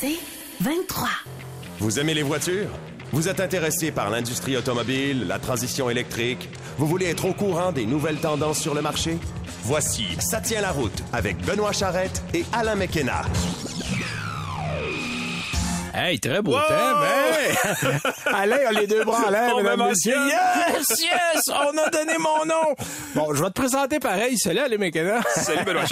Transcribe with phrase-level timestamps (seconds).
[0.00, 0.18] C'est
[0.62, 1.08] 23.
[1.78, 2.70] Vous aimez les voitures?
[3.12, 6.48] Vous êtes intéressé par l'industrie automobile, la transition électrique?
[6.78, 9.18] Vous voulez être au courant des nouvelles tendances sur le marché?
[9.64, 13.22] Voici Ça tient la route avec Benoît Charrette et Alain McKenna.
[15.92, 17.54] Hey, très beau thème, hey!
[18.32, 20.14] Alain, on a les deux bras en l'air, On mesdames, me messieurs.
[20.28, 21.42] Yes, yes!
[21.48, 22.76] On a donné mon nom!
[23.16, 25.22] Bon, je vais te présenter pareil, celui-là, les mécanos.
[25.34, 25.82] Salut Benoît.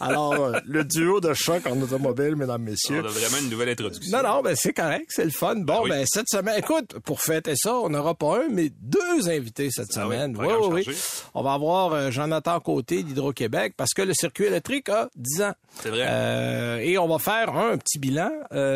[0.00, 2.98] Alors, euh, le duo de choc en automobile, mesdames, On messieurs.
[2.98, 4.16] a vraiment une nouvelle introduction.
[4.20, 5.54] Non, non, ben c'est correct, c'est le fun.
[5.56, 5.90] Bon, oui.
[5.90, 9.90] ben cette semaine, écoute, pour fêter ça, on n'aura pas un, mais deux invités cette
[9.96, 10.36] Ah semaine.
[10.36, 10.96] Oui, oui, oui.
[11.34, 15.52] On va avoir euh, Jonathan Côté d'Hydro-Québec parce que le circuit électrique a 10 ans.
[15.80, 16.04] C'est vrai.
[16.08, 18.71] Euh, et on va faire un, un petit bilan euh,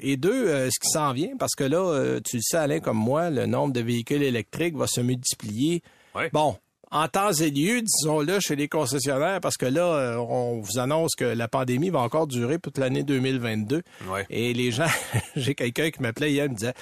[0.00, 2.80] et deux, euh, ce qui s'en vient parce que là, euh, tu le sais Alain
[2.80, 5.82] comme moi, le nombre de véhicules électriques va se multiplier.
[6.14, 6.30] Ouais.
[6.32, 6.56] Bon,
[6.90, 11.14] en temps et lieu, disons-le, chez les concessionnaires, parce que là, euh, on vous annonce
[11.14, 13.82] que la pandémie va encore durer toute l'année 2022.
[14.08, 14.26] Ouais.
[14.30, 14.86] Et les gens,
[15.36, 16.74] j'ai quelqu'un qui m'appelait hier, il me disait,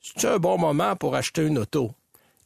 [0.00, 1.90] c'est un bon moment pour acheter une auto.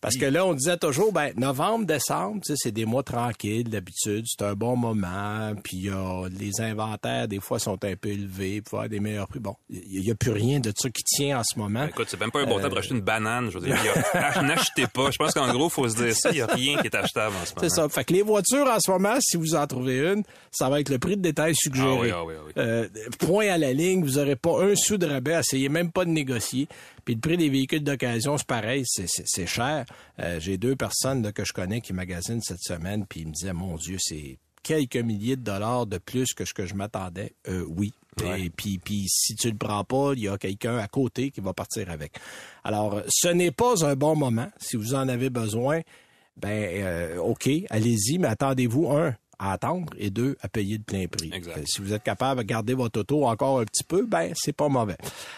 [0.00, 3.68] Parce que là, on disait toujours, ben, novembre, décembre, tu sais, c'est des mois tranquilles,
[3.68, 8.60] d'habitude, c'est un bon moment, puis euh, les inventaires, des fois, sont un peu élevés,
[8.60, 9.40] pour avoir des meilleurs prix.
[9.40, 11.86] Bon, il n'y a plus rien de ça qui tient en ce moment.
[11.86, 13.50] Écoute, c'est même pas un bon temps pour acheter une banane.
[13.50, 13.76] Je veux dire,
[14.42, 15.10] n'achetez pas.
[15.10, 16.30] Je pense qu'en gros, faut se dire ça.
[16.30, 17.60] Il y a rien qui est achetable en ce moment.
[17.62, 17.88] C'est ça.
[17.88, 20.90] Fait que les voitures, en ce moment, si vous en trouvez une, ça va être
[20.90, 21.88] le prix de détail suggéré.
[21.88, 22.52] Ah oui, ah oui, ah oui.
[22.58, 26.04] Euh, point à la ligne, vous aurez pas un sou de rabais, essayez même pas
[26.04, 26.68] de négocier.
[27.06, 29.86] Puis le prix des véhicules d'occasion, c'est pareil, c'est, cher.
[30.18, 33.32] Euh, j'ai deux personnes là, que je connais qui magasinent cette semaine, puis ils me
[33.32, 37.32] disaient, mon Dieu, c'est quelques milliers de dollars de plus que ce que je m'attendais.
[37.48, 37.94] Euh, oui.
[38.24, 41.40] Et puis, puis si tu le prends pas, il y a quelqu'un à côté qui
[41.40, 42.14] va partir avec.
[42.64, 44.48] Alors, ce n'est pas un bon moment.
[44.58, 45.82] Si vous en avez besoin,
[46.36, 46.48] ben
[46.82, 51.30] euh, OK, allez-y, mais attendez-vous, un, à attendre et deux, à payer de plein prix.
[51.32, 51.58] Exact.
[51.58, 54.54] Euh, si vous êtes capable de garder votre auto encore un petit peu, ben c'est
[54.56, 54.96] pas mauvais.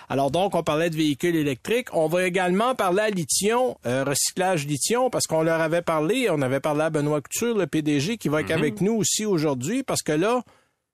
[0.09, 1.89] Alors donc, on parlait de véhicules électriques.
[1.93, 6.43] On va également parler à Lithium, euh, recyclage Lithium, parce qu'on leur avait parlé, on
[6.43, 10.03] avait parlé à Benoît Couture, le PDG, qui va être avec nous aussi aujourd'hui, parce
[10.03, 10.43] que là,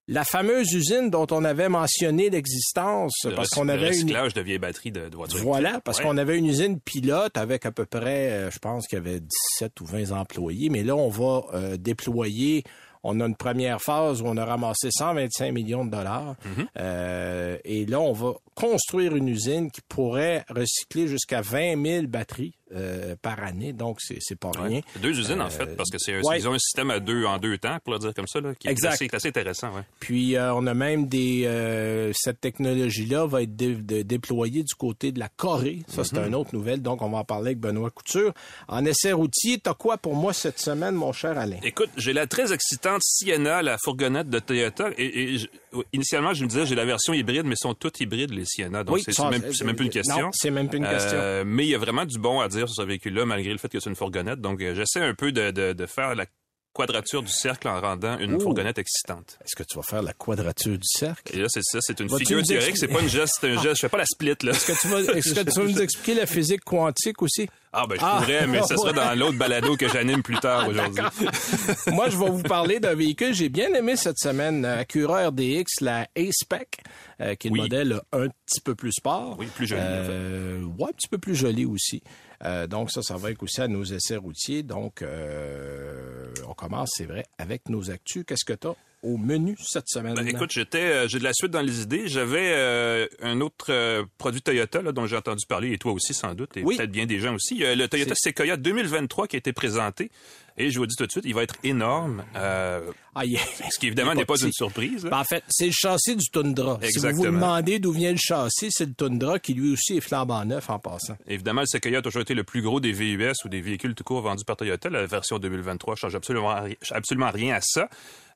[0.07, 4.35] la fameuse usine dont on avait mentionné l'existence, Le parce qu'on le avait une recyclage
[4.35, 5.41] de vieilles batteries de, de voitures.
[5.41, 6.05] voilà, parce Ouais.
[6.05, 9.21] qu'on avait une usine pilote avec à peu près, euh, je pense qu'il y avait
[9.21, 12.65] 17 ou 20 employés, mais là, on va euh, déployer,
[13.05, 16.67] on a une première phase où on a ramassé 125 millions de dollars, Mm-hmm.
[16.79, 22.55] Euh, et là, on va construire une usine qui pourrait recycler jusqu'à 20 000 batteries
[22.75, 24.79] euh, par année, donc c'est pas rien.
[24.79, 24.85] Ouais.
[25.01, 26.39] Deux usines, en fait, parce que c'est ouais.
[26.39, 28.55] ils ont un système à deux, en deux temps, pour le dire comme ça, là,
[28.55, 29.69] qui est assez, assez intéressant.
[29.75, 29.83] Ouais.
[30.01, 34.75] Puis euh, on a même des euh, cette technologie-là va être dé- de- déployée du
[34.75, 35.81] côté de la Corée.
[35.89, 38.33] Ça c'est une autre nouvelle, donc on va en parler avec Benoît Couture.
[38.69, 41.59] En essai routier, t'as quoi pour moi cette semaine, mon cher Alain?
[41.63, 44.91] Écoute, j'ai la très excitante Sienna, la fourgonnette de Toyota.
[44.99, 45.47] Et, et je-
[45.93, 48.85] initialement, je me disais, j'ai la version hybride, mais ils sont toutes hybrides, les Sienna.
[48.85, 50.21] Donc, c'est ça, c'est même, même plus une question.
[50.21, 51.17] Non, c'est même plus une question.
[51.19, 53.59] Euh, mais il y a vraiment du bon à dire sur ce véhicule-là, malgré le
[53.59, 54.41] fait que c'est une fourgonnette.
[54.41, 56.27] Donc, euh, j'essaie un peu de, de, de faire la
[56.75, 58.41] quadrature du cercle en rendant une Ouh.
[58.41, 59.39] fourgonnette excitante.
[59.45, 61.35] Est-ce que tu vas faire la quadrature du cercle?
[61.37, 63.77] Et là, c'est ça, c'est une figure théorique, c'est pas une geste, c'est un geste.
[63.77, 64.51] Je fais pas la split, là.
[64.53, 67.49] Est-ce que tu vas, est-ce que tu vas nous expliquer la physique quantique aussi?
[67.77, 68.19] Ah, ben, je Ah.
[68.21, 68.93] pourrais, mais ce sera Ouais.
[68.93, 71.03] dans l'autre balado que j'anime plus tard aujourd'hui.
[71.89, 75.27] Moi, je vais vous parler d'un véhicule que j'ai bien aimé cette semaine, euh, Acura
[75.29, 76.79] RDX, la A-Spec,
[77.21, 77.61] euh, qui est le Oui.
[77.63, 79.37] modèle un petit peu plus sport.
[79.41, 79.91] Oui, plus joli, en fait.
[79.93, 82.03] Euh, ouais, un petit peu plus joli aussi.
[82.45, 84.63] Euh, donc ça, ça va être aussi à nos essais routiers.
[84.63, 88.25] Donc, euh, on commence, c'est vrai, avec nos actus.
[88.27, 90.15] Qu'est-ce que tu as au menu cette semaine?
[90.15, 92.09] Ben, écoute, j'étais, euh, j'ai de la suite dans les idées.
[92.09, 96.15] J'avais euh, un autre euh, produit Toyota là, dont j'ai entendu parler, et toi aussi
[96.15, 96.77] sans doute, et Oui.
[96.77, 97.59] peut-être bien des gens aussi.
[97.59, 100.11] Le Toyota Sequoia 2023 qui a été présenté.
[100.57, 102.23] Et je vous dis tout de suite, il va être énorme.
[102.37, 103.23] Euh, Ah,
[103.71, 105.03] ce qui évidemment n'est pas une surprise.
[105.05, 106.79] Ben, en fait, c'est le châssis du Tundra.
[106.83, 107.25] Si vous vous Exactement.
[107.33, 110.79] demandez d'où vient le châssis, c'est le Tundra qui lui aussi est flambant neuf en
[110.79, 111.17] passant.
[111.27, 114.05] Évidemment, le Sequoia a toujours été le plus gros des VUS ou des véhicules tout
[114.05, 114.89] court vendus par Toyota.
[114.91, 117.89] La version 2023 change absolument, ri- absolument rien à ça.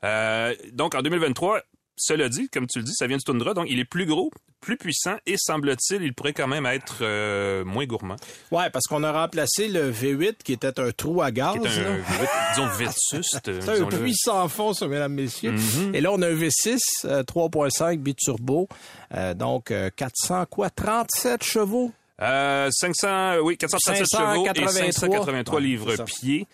[0.04, 1.60] Euh, donc, en 2023,
[1.98, 3.54] cela dit, comme tu le dis, ça vient du Tundra.
[3.54, 4.30] Donc, il est plus gros,
[4.60, 8.16] plus puissant et, semble-t-il, il pourrait quand même être euh, moins gourmand.
[8.50, 11.54] Ouais, parce qu'on a remplacé le V8 qui était un trou à gaz.
[11.54, 11.98] Qui est un, là.
[11.98, 13.50] V8, disons, vétuste.
[13.60, 15.52] C'est un puits sans fond, ça, mesdames, messieurs.
[15.52, 15.94] Mm-hmm.
[15.94, 18.68] Et là, on a un V6 euh, 3.5 biturbo.
[19.14, 20.70] Euh, donc, euh, 400 quoi?
[20.70, 21.92] 37 chevaux?
[22.20, 26.46] Euh, 500, oui, 437 chevaux et 583 583 Ouais, c'est livres-pieds.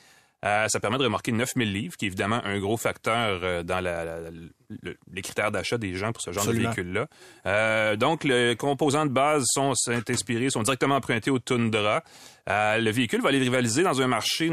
[0.44, 3.80] Euh, ça permet de remorquer 9000 livres, qui est évidemment un gros facteur euh, dans
[3.80, 6.70] la, la- le- les critères d'achat des gens pour ce genre Absolument.
[6.70, 7.06] de véhicule-là.
[7.46, 12.02] Euh, donc, les composants de base sont, sont inspirés, sont directement empruntés au Tundra.
[12.50, 14.50] Euh, le véhicule va aller rivaliser dans un marché...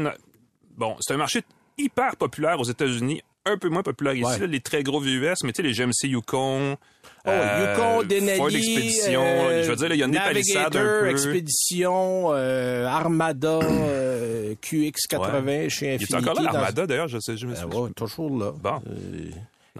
[0.76, 1.42] Bon, c'est un marché
[1.76, 4.38] hyper populaire aux États-Unis un peu moins populaires ici, Ouais.
[4.38, 6.76] là, les très gros VUS, mais tu sais, les GMC Yukon.
[7.24, 9.22] Oh, euh, Yukon, Denali, Ford Expedition.
[9.24, 11.08] euh, je veux dire, il y a des palissades un Navigator, peu.
[11.10, 15.68] Expedition, euh, Armada, euh, QX80 Ouais.
[15.70, 16.12] chez Il Infinity.
[16.12, 17.90] est encore là, l'Armada, d'ailleurs, je sais, je me souviens.
[17.94, 18.52] toujours là.
[18.60, 18.80] Bon.
[18.88, 19.30] Euh,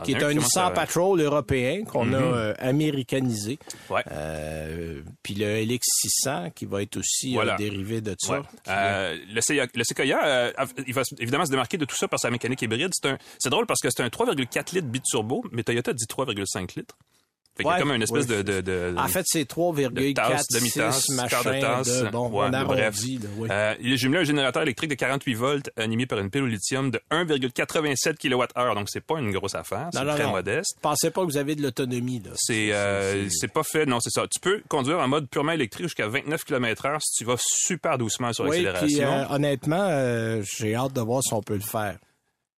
[0.05, 2.33] qui est un un Nissan Patrol européen qu'on a Mhm.
[2.35, 3.59] euh, américanisé.
[3.91, 4.03] Ouais.
[4.11, 7.55] Euh, puis le LX600 qui va être aussi Voilà.
[7.55, 8.39] euh, dérivé de ça.
[8.41, 8.47] Ouais.
[8.69, 10.53] Euh, le, Sequoia, le Sequoia, euh,
[10.87, 12.89] il va évidemment se démarquer de tout ça par sa mécanique hybride.
[12.93, 16.75] C'est un- c'est drôle parce que c'est un 3,4 litres biturbo, mais Toyota dit 3,5
[16.75, 16.97] litres.
[17.56, 18.43] Fait y a comme une espèce ouais.
[18.43, 22.02] de, de, de- En fait, c'est 3,4, tasse, demi-tasse, 6, quart de machin, tasse.
[22.02, 23.49] de, bon, Ouais, on arrondit, oui.
[23.50, 26.43] Euh, il est jumelé à un générateur électrique de 48 volts animé par une pile
[26.44, 28.75] au lithium de 1,87 kWh.
[28.75, 29.90] Donc, c'est pas une grosse affaire.
[29.93, 30.31] C'est très non.
[30.31, 30.78] modeste.
[30.81, 32.22] Pensez pas que vous avez de l'autonomie.
[32.37, 34.25] C'est euh, pas fait, non, c'est ça.
[34.32, 37.98] Tu peux conduire en mode purement électrique jusqu'à 29 km heure si tu vas super
[37.98, 38.87] doucement sur Oui, l'accélération.
[38.87, 41.98] puis euh, honnêtement, euh, j'ai hâte de voir si on peut le faire.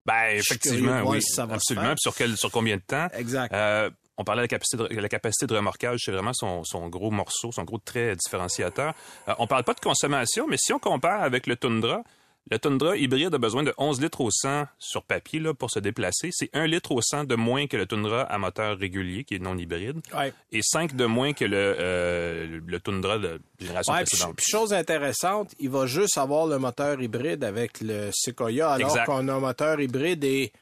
[0.07, 1.21] ben, effectivement, oui.
[1.21, 1.95] si ça va se absolument.
[1.95, 3.09] Puis sur, quel, sur combien de temps?
[3.15, 3.53] Exact.
[3.53, 6.89] Euh, on parlait de la capacité de, la capacité de remorquage, c'est vraiment son, son
[6.89, 8.95] gros morceau, son gros trait différenciateur.
[9.29, 12.03] Euh, on parle pas de consommation, mais si on compare avec le Tundra,
[12.51, 15.79] le Tundra hybride a besoin de 11 litres au 100 sur papier là, pour se
[15.79, 16.29] déplacer.
[16.31, 19.39] C'est 1 litre au 100 de moins que le Tundra à moteur régulier, qui est
[19.39, 20.31] non hybride, Ouais.
[20.53, 24.37] et 5 de moins que le, euh, le Tundra de génération Ouais, précédente.
[24.37, 29.27] puis chose intéressante, il va juste avoir le moteur hybride avec le Sequoia, alors qu'on
[29.29, 30.53] a un moteur hybride et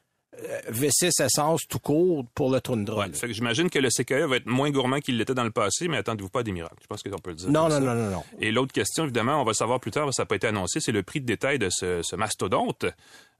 [0.71, 3.01] V6 essence tout court pour le Tundra.
[3.01, 3.13] Ouais, là.
[3.13, 5.89] fait que j'imagine que le Sequoia va être moins gourmand qu'il l'était dans le passé,
[5.89, 6.77] mais attendez-vous pas à des miracles.
[6.83, 7.51] Je pense qu'on peut le dire.
[7.51, 8.25] Non, non, non, non, non.
[8.41, 10.93] Et l'autre question, évidemment, on va savoir plus tard, ça n'a pas été annoncé, c'est
[10.93, 12.87] le prix de détail de ce, ce mastodonte.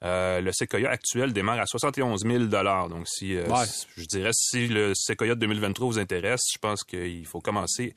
[0.05, 3.65] Euh, le Sequoia actuel démarre à 71 000 Donc, si, euh, Ouais.
[3.67, 7.95] si- je dirais, si le Sequoia de 2023 vous intéresse, je pense qu'il faut commencer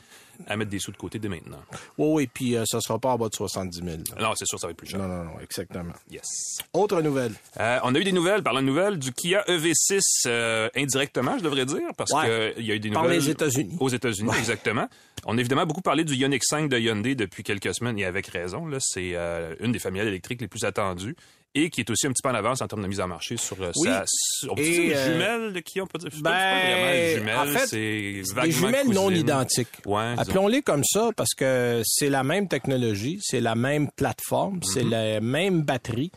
[0.48, 1.60] à mettre des sous de côté dès maintenant.
[1.98, 3.88] Oui, oui, puis euh, ça sera pas en bas de 70 000.
[4.18, 4.22] là.
[4.30, 5.00] Non, c'est sûr, ça va être plus cher.
[5.00, 5.94] Non, non, non, exactement.
[6.12, 6.24] Yes.
[6.74, 7.34] Autre nouvelle.
[7.60, 11.44] Euh, on a eu des nouvelles, parlant de nouvelles, du Kia EV6 euh, indirectement, je
[11.44, 12.54] devrais dire, parce Ouais.
[12.56, 13.20] qu'il y a eu des Par nouvelles...
[13.20, 13.78] les États-Unis.
[13.80, 14.88] Aux États-Unis, exactement.
[15.26, 18.28] On a évidemment beaucoup parlé du Ioniq 5 de Hyundai depuis quelques semaines, et avec
[18.28, 18.68] raison.
[18.80, 21.16] C'est euh, une des familiales électriques les plus attendues
[21.56, 23.38] et qui est aussi un petit peu en avance en termes de mise en marché
[23.38, 23.88] sur euh, Oui.
[23.90, 24.04] sa...
[24.50, 26.10] On peut Et, dire euh, jumelle de Kia, on peut dire...
[26.22, 27.78] ben, pas vraiment jumelle, en fait, c'est
[28.44, 29.20] Des jumelles non cousine.
[29.22, 29.68] identiques.
[29.86, 30.14] Ouais.
[30.18, 35.22] Appelons-les comme ça parce que c'est la même technologie, c'est la même plateforme, c'est la
[35.22, 36.12] même batterie,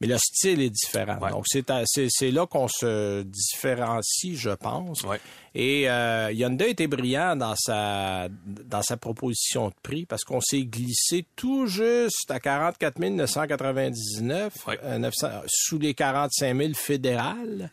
[0.00, 1.18] mais le style est différent.
[1.20, 1.30] Ouais.
[1.30, 5.02] Donc c'est là qu'on se différencie, je pense.
[5.04, 5.20] Ouais.
[5.54, 10.62] Et euh, Hyundai était brillant dans sa dans sa proposition de prix parce qu'on s'est
[10.62, 14.78] glissé tout juste à 44 999 Ouais.
[14.84, 17.70] euh, 900 sous les 45 000 fédérales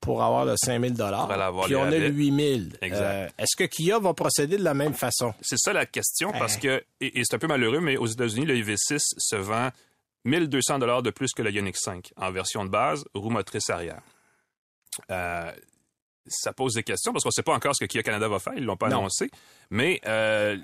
[0.00, 3.00] pour avoir le 5 000 Pour aller avoir Puis on a le 8 000 Exact.
[3.02, 5.34] Euh, Est-ce que Kia va procéder de la même façon?
[5.42, 6.60] C'est ça la question, parce Hein.
[6.62, 9.68] que, et, et c'est un peu malheureux, mais aux États-Unis, le EV6 se vend
[10.24, 14.00] 1200 dollars de plus que le Ioniq 5 en version de base, roue motrice arrière.
[15.10, 15.50] Euh,
[16.26, 18.38] ça pose des questions parce qu'on ne sait pas encore ce que Kia Canada va
[18.38, 18.98] faire, ils l'ont pas Non.
[18.98, 19.30] annoncé.
[19.70, 20.56] Mais euh,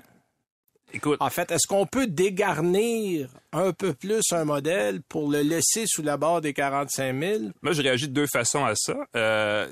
[0.93, 5.85] écoute, En fait, est-ce qu'on peut dégarnir un peu plus un modèle pour le laisser
[5.87, 7.39] sous la barre des 45 000?
[7.61, 8.95] moi je réagis de deux façons à ça.
[9.15, 9.67] Euh,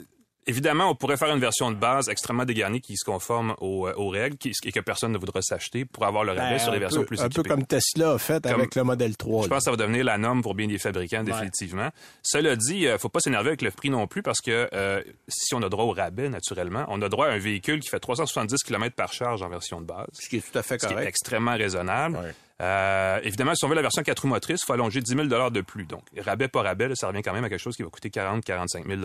[0.47, 4.09] Évidemment, on pourrait faire une version de base extrêmement dégarnie qui se conforme aux, aux
[4.09, 6.77] règles qui- et que personne ne voudra s'acheter pour avoir le rabais Ben, sur les
[6.77, 7.49] versions peu- plus Un peu équipées.
[7.49, 9.43] comme Tesla a fait Comme- avec le modèle 3.
[9.43, 11.89] Je pense que ça va devenir la norme pour bien des fabricants, définitivement.
[12.21, 15.55] Cela dit, euh, faut pas s'énerver avec le prix non plus parce que euh, si
[15.55, 18.61] on a droit au rabais, naturellement, on a droit à un véhicule qui fait 370
[18.63, 20.93] km par charge en version de base, Ce qui est tout à fait ce qui
[20.93, 21.09] est correct.
[21.09, 22.17] extrêmement raisonnable.
[22.17, 22.33] Ouais.
[22.61, 25.25] Euh, évidemment, si on veut la version 4 roues motrices, il faut allonger 10 000
[25.49, 25.85] de plus.
[25.85, 28.09] Donc, rabais pas rabais, là, ça revient quand même à quelque chose qui va coûter
[28.11, 29.01] 40-45 000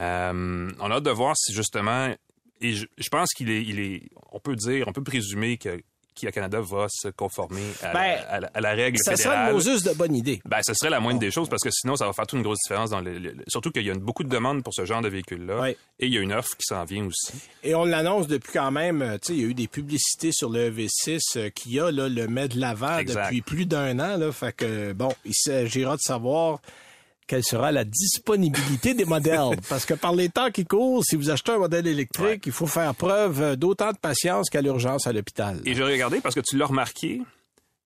[0.00, 2.12] euh, On a hâte de voir si justement,
[2.60, 5.80] et je, je pense qu'il est, il est, on peut dire, on peut présumer que
[6.14, 9.50] Kia Canada va se conformer à, Ben, la, à la- à la règle Ça serait
[9.50, 10.40] une de bonne idée.
[10.44, 12.44] Ben, ce serait la moindre des choses parce que sinon, ça va faire toute une
[12.44, 14.84] grosse différence dans le, le- surtout qu'il y a une- beaucoup de demandes pour ce
[14.84, 15.60] genre de véhicule-là.
[15.60, 15.70] Oui.
[15.98, 17.32] Et il y a une offre qui s'en vient aussi.
[17.64, 20.30] Et on l'annonce depuis quand même, euh, tu sais, il y a eu des publicités
[20.30, 24.16] sur le EV6 euh, qui a là, le met de l'avant depuis plus d'un an.
[24.16, 26.60] Là, fait que, bon, il s'agira de savoir
[27.26, 29.56] quelle sera la disponibilité des modèles.
[29.68, 32.40] Parce que par les temps qui courent, si vous achetez un modèle électrique, Ouais.
[32.46, 35.60] il faut faire preuve euh, d'autant de patience qu'à l'urgence à l'hôpital.
[35.64, 37.22] Et j'ai regardé parce que tu l'as remarqué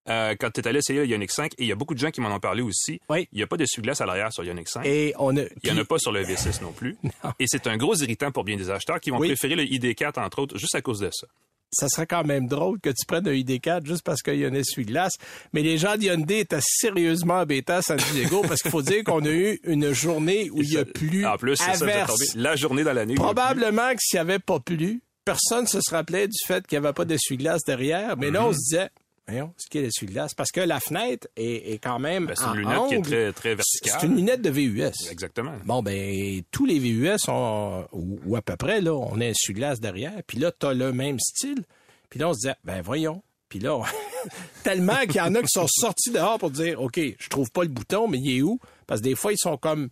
[0.09, 1.99] euh, quand tu es allé essayer le Ioniq 5 et il y a beaucoup de
[1.99, 2.99] gens qui m'en ont parlé aussi.
[3.11, 3.29] Oui.
[3.33, 4.85] Il n'y a pas d'essuie-glace à l'arrière sur le Ioniq 5.
[4.87, 6.97] Et on a, Il n'y en a pas sur le V6 non plus.
[7.39, 9.29] Et c'est un gros irritant pour bien des acheteurs qui vont Oui.
[9.29, 11.27] préférer le ID4, entre autres, juste à cause de ça.
[11.71, 14.49] Ça serait quand même drôle que tu prennes un ID4 juste parce qu'il y a
[14.49, 15.15] un essuie-glace.
[15.53, 19.25] Mais les gens d'Hyundai étaient sérieusement embêtés à San Diego parce qu'il faut dire qu'on
[19.25, 21.87] a eu une journée où il y a plu En plus, c'est ça,
[22.35, 23.15] la journée dans l'année.
[23.15, 26.87] Probablement que s'il n'y avait pas plu, personne ne se rappelait du fait qu'il n'y
[26.87, 28.17] avait pas d'essuie-glace derrière.
[28.17, 28.89] Mais là, on se disait,
[29.29, 30.35] voyons, ce qui est l'essuie-glace.
[30.35, 33.33] Parce que la fenêtre est, est quand même Ben, c'est une lunette qui est très,
[33.33, 33.99] très verticale.
[34.01, 35.11] C'est une lunette de VUS.
[35.11, 35.53] Exactement.
[35.65, 39.21] Bon, ben, tous les VUS, ont, ou, ou à peu près, là, on a un
[39.31, 40.15] essuie-glace derrière.
[40.27, 41.63] Puis là, t'as le même style.
[42.11, 43.23] Puis là, on se disait, ben, voyons.
[43.49, 43.83] Puis là, on-
[44.65, 47.63] tellement qu'il y en a qui sont sortis dehors pour dire, OK, je trouve pas
[47.63, 48.59] le bouton, mais il est où?
[48.87, 49.89] Parce que des fois, ils sont comme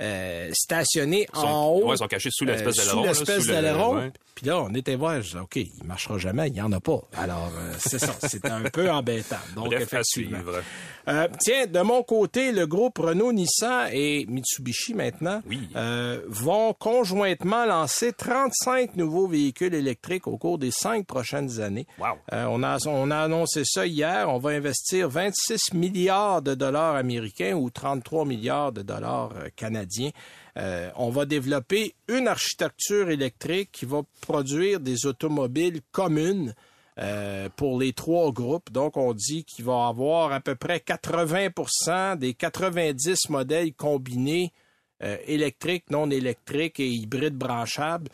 [0.00, 1.86] euh, stationnés Ils sont- en haut.
[1.88, 3.96] ouais, ils sont cachés sous l'espèce euh, d'aileron, Sous l'espèce d'aileron.
[3.96, 4.12] ouais.
[4.38, 6.78] Puis là, on était voir, je disais, OK, il marchera jamais, il n'y en a
[6.78, 7.00] pas.
[7.16, 9.34] Alors, euh, c'est ça, c'est un peu embêtant.
[9.56, 10.38] Donc, Bref, à effectivement.
[10.38, 10.62] suivre.
[11.08, 15.68] Euh, tiens, de mon côté, le groupe Renault, Nissan et Mitsubishi maintenant Oui.
[15.74, 21.88] euh, vont conjointement lancer 35 nouveaux véhicules électriques au cours des cinq prochaines années.
[21.98, 22.06] Wow.
[22.30, 24.28] On, a, on a annoncé ça hier.
[24.32, 30.10] On va investir 26 milliards de dollars américains ou 33 milliards de dollars canadiens.
[30.56, 36.54] Euh, on va développer une architecture électrique qui va produire des automobiles communes
[36.98, 38.72] euh, pour les trois groupes.
[38.72, 44.52] Donc, on dit qu'il va avoir à peu près 80% des 90 modèles combinés
[45.02, 48.08] euh, électriques, non électriques et hybrides branchables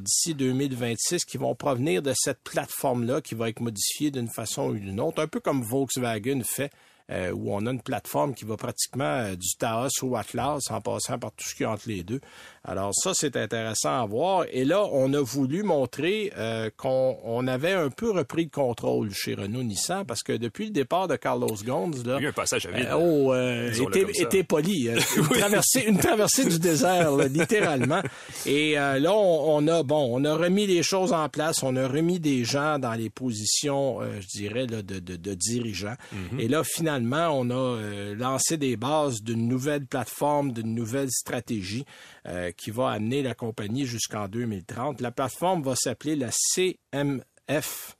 [0.00, 4.74] d'ici 2026 qui vont provenir de cette plateforme-là qui va être modifiée d'une façon ou
[4.74, 6.70] d'une autre, un peu comme Volkswagen fait.
[7.12, 10.80] Euh, où on a une plateforme qui va pratiquement euh, du Taos au Atlas en
[10.80, 12.20] passant par tout ce qui est entre les deux.
[12.64, 14.44] Alors ça, c'est intéressant à voir.
[14.50, 19.10] Et là, on a voulu montrer euh, qu'on on avait un peu repris le contrôle
[19.12, 22.28] chez Renault-Nissan parce que depuis le départ de Carlos Ghosn, là, Il y a eu
[22.28, 22.88] un passage à vide.
[22.92, 24.88] euh, oh, était, poli.
[25.16, 28.00] une, traversée, une traversée du désert, là, littéralement.
[28.46, 31.62] Et là, on, on a bon, on a remis les choses en place.
[31.62, 35.96] On a remis des gens dans les positions, je dirais, là, de, de, de dirigeants.
[36.12, 36.40] Mhm.
[36.40, 41.84] Et là, finalement, on a euh, lancé des bases d'une nouvelle plateforme, d'une nouvelle stratégie
[42.28, 45.00] euh, qui va amener la compagnie jusqu'en 2030.
[45.00, 47.96] La plateforme va s'appeler la CMF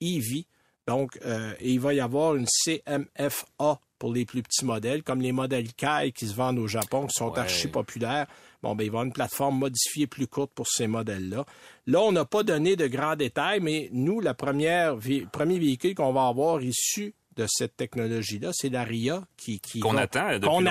[0.00, 0.46] EV.
[0.86, 5.22] Donc, euh, et il va y avoir une CMFA pour les plus petits modèles, comme
[5.22, 7.38] les modèles Kai qui se vendent au Japon, qui sont Ouais.
[7.38, 8.26] archi populaires.
[8.62, 11.46] Bon, ben, il va y avoir une plateforme modifiée plus courte pour ces modèles-là.
[11.86, 15.94] Là, on n'a pas donné de grands détails, mais nous, la première vé- premier véhicule
[15.94, 20.48] qu'on va avoir issu de cette technologie-là, c'est la RIA qui, qui Qu'on attend depuis
[20.48, 20.66] qu'on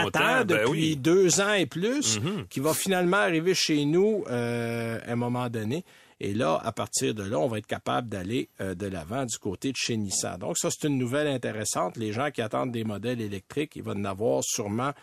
[0.46, 0.96] ben oui.
[0.96, 2.46] deux ans et plus, Mhm.
[2.50, 5.84] qui va finalement arriver chez nous euh, à un moment donné.
[6.20, 9.38] Et là, à partir de là, on va être capable d'aller euh, de l'avant du
[9.38, 10.38] côté de chez Nissan.
[10.40, 11.98] Donc, ça, c'est une nouvelle intéressante.
[11.98, 14.94] Les gens qui attendent des modèles électriques, il va en avoir sûrement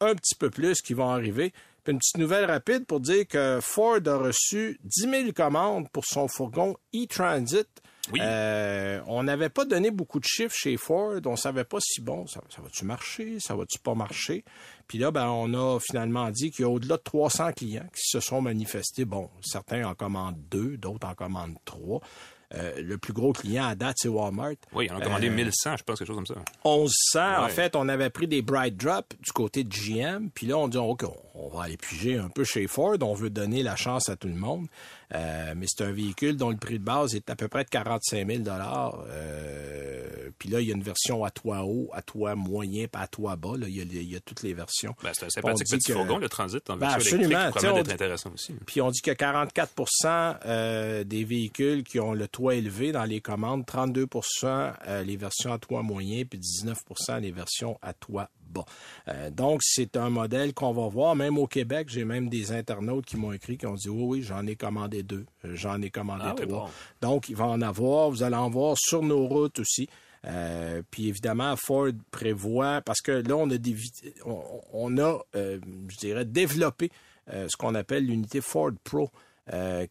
[0.00, 1.52] un petit peu plus qui vont arriver.
[1.84, 6.04] Puis une petite nouvelle rapide pour dire que Ford a reçu 10 000 commandes pour
[6.06, 7.68] son fourgon e-Transit.
[8.12, 8.20] Oui.
[8.22, 11.14] Euh, on n'avait pas donné beaucoup de chiffres chez Ford.
[11.24, 14.44] On savait pas si bon, ça, ça va-tu marcher, ça va-tu pas marcher.
[14.86, 18.02] Puis là, ben, on a finalement dit qu'il y a au-delà de 300 clients qui
[18.04, 19.04] se sont manifestés.
[19.04, 22.00] Bon, certains en commandent deux, d'autres en commandent trois.
[22.54, 24.52] Euh, le plus gros client à date, c'est Walmart.
[24.72, 26.34] Oui, on a commandé Euh, 1100, je pense, quelque chose comme ça.
[26.64, 27.44] 1100.
[27.44, 30.28] En fait, on avait pris des Bright Drop du côté de GM.
[30.32, 31.04] Puis là, on dit, OK,
[31.34, 32.96] on- va aller piger un peu chez Ford.
[33.02, 34.66] On veut donner la chance à tout le monde.
[35.14, 37.68] Euh, mais c'est un véhicule dont le prix de base est à peu près de
[37.68, 42.34] 45 000 euh, Puis là, il y a une version à toit haut, à toit
[42.34, 43.56] moyen, pas à toit bas.
[43.56, 43.66] Là.
[43.68, 44.94] Il, y a, il y a toutes les versions.
[45.02, 47.40] Ben, c'est un sympathique petit que- fourgon, le transit en Ben, version absolument.
[47.40, 48.54] électrique, on- intéressant aussi.
[48.66, 53.20] Puis on dit que 44% euh, des véhicules qui ont le toit élevé dans les
[53.20, 58.64] commandes, 32% euh, les versions à toit moyen, puis 19% les versions à toit bas.
[59.08, 61.14] Euh, donc, c'est un modèle qu'on va voir.
[61.16, 64.22] Même au Québec, j'ai même des internautes qui m'ont écrit, qui ont dit, oui, oui,
[64.22, 66.66] j'en ai commandé deux, Euh, j'en ai commandé Ah oui, trois.
[66.66, 66.70] bon.
[67.08, 69.88] Donc, il va en avoir, vous allez en voir sur nos routes aussi.
[70.26, 73.76] Euh, puis évidemment, Ford prévoit, parce que là, on a, des,
[74.24, 74.42] on,
[74.72, 75.58] on a euh,
[75.88, 76.90] je dirais, développé
[77.32, 79.10] euh, ce qu'on appelle l'unité Ford Pro,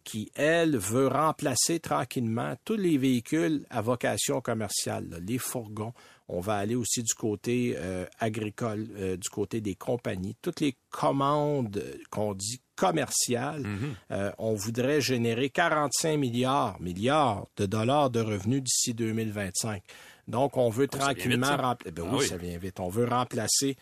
[0.03, 5.93] qui, elle, veut remplacer tranquillement tous les véhicules à vocation commerciale, là, les fourgons.
[6.30, 10.36] On va aller aussi du côté euh, agricole, euh, du côté des compagnies.
[10.42, 13.96] Toutes les commandes euh, qu'on dit commerciales, Mhm.
[14.12, 19.84] euh, on voudrait générer 45 milliards, milliards de dollars de revenus d'ici 2025.
[20.27, 21.62] Donc, on veut Oh, tranquillement vite, ça.
[21.62, 22.27] rempla- Ben Ah oui, oui.
[22.27, 22.80] ça vient vite.
[22.80, 23.75] On veut remplacer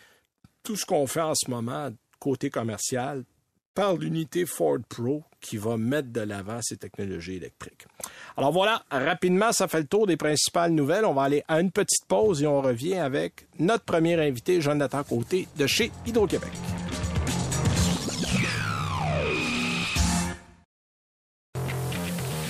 [0.64, 3.24] tout ce qu'on fait en ce moment côté commercial
[3.74, 7.86] par l'unité Ford Pro qui va mettre de l'avant ces technologies électriques.
[8.36, 11.04] Alors voilà, rapidement, ça fait le tour des principales nouvelles.
[11.04, 15.02] On va aller à une petite pause et on revient avec notre premier invité, Jonathan
[15.02, 16.52] Côté, de chez Hydro-Québec.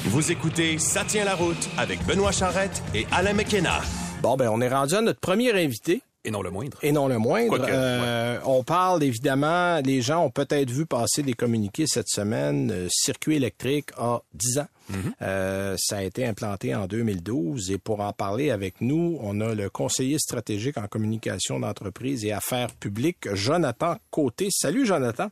[0.04, 3.80] Vous écoutez Ça tient la route avec Benoît Charrette et Alain McKenna.
[4.20, 6.02] Bon, ben, on est rendu à notre premier invité.
[6.24, 6.78] Et non le moindre.
[6.82, 7.66] Et non le moindre.
[7.68, 12.70] Euh, on parle évidemment, les gens ont peut-être vu passer des communiqués cette semaine.
[12.70, 14.68] Euh, circuit électrique a 10 ans.
[14.88, 15.14] Mhm.
[15.22, 19.54] euh, ça a été implanté en 2012 et pour en parler avec nous, on a
[19.54, 24.48] le conseiller stratégique en communication d'entreprise et affaires publiques, Jonathan Côté.
[24.50, 25.28] Salut Jonathan.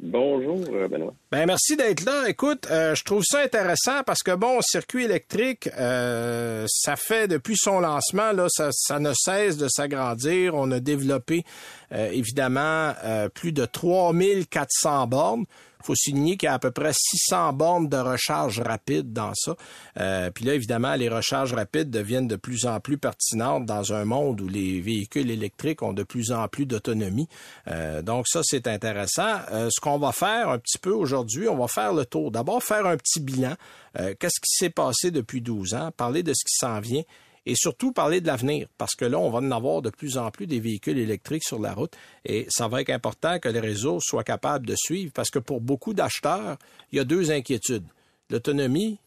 [0.00, 0.58] Bonjour,
[0.90, 1.14] Benoît.
[1.34, 2.28] Ben merci d'être là.
[2.28, 7.56] Écoute, euh, je trouve ça intéressant parce que bon, circuit électrique, euh, ça fait depuis
[7.56, 10.54] son lancement là, ça, ça ne cesse de s'agrandir.
[10.54, 11.44] On a développé
[11.90, 12.94] évidemment
[13.34, 15.44] plus de 3400 bornes
[15.84, 19.54] faut signer qu'il y a à peu près 600 bornes de recharge rapide dans ça.
[20.00, 24.04] Euh, puis là, évidemment, les recharges rapides deviennent de plus en plus pertinentes dans un
[24.04, 27.28] monde où les véhicules électriques ont de plus en plus d'autonomie.
[27.68, 29.36] Euh, donc ça, c'est intéressant.
[29.52, 32.30] Euh, ce qu'on va faire un petit peu aujourd'hui, on va faire le tour.
[32.30, 33.54] D'abord, faire un petit bilan.
[33.94, 35.90] Qu'est-ce qui s'est passé depuis 12 ans?
[35.96, 37.02] Parler de ce qui s'en vient
[37.46, 40.30] et surtout parler de l'avenir, parce que là, on va en avoir de plus en
[40.30, 41.92] plus des véhicules électriques sur la route,
[42.24, 45.60] et ça va être important que les réseaux soient capables de suivre, parce que pour
[45.60, 46.56] beaucoup d'acheteurs,
[46.90, 47.84] il y a deux inquiétudes.
[48.30, 48.98] L'autonomie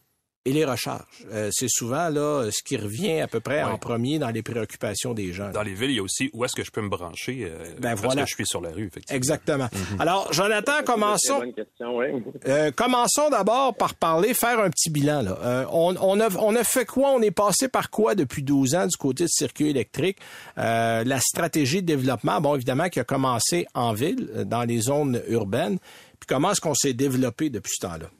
[0.48, 1.02] et les recharges.
[1.32, 5.14] Euh, c'est souvent là ce qui revient à peu près en premier dans les préoccupations
[5.14, 5.50] des gens.
[5.50, 7.74] Dans les villes, il y a aussi où est-ce que je peux me brancher euh,
[7.78, 8.22] ben, voilà.
[8.22, 8.86] que je suis sur la rue.
[8.86, 9.16] Effectivement.
[9.16, 9.68] Exactement.
[9.72, 10.00] Mhm.
[10.00, 11.40] Alors, Jonathan, commençons.
[11.54, 12.00] Question,
[12.46, 15.22] euh, commençons d'abord par parler, faire un petit bilan.
[15.22, 15.38] Là.
[15.42, 17.10] Euh, on, on, a, on a fait quoi?
[17.10, 20.18] On est passé par quoi depuis 12 ans du côté de circuit électrique?
[20.56, 25.78] La stratégie de développement, bon, évidemment, qui a commencé en ville, dans les zones urbaines.
[26.18, 28.10] Puis comment est-ce qu'on s'est développé depuis ce temps-là?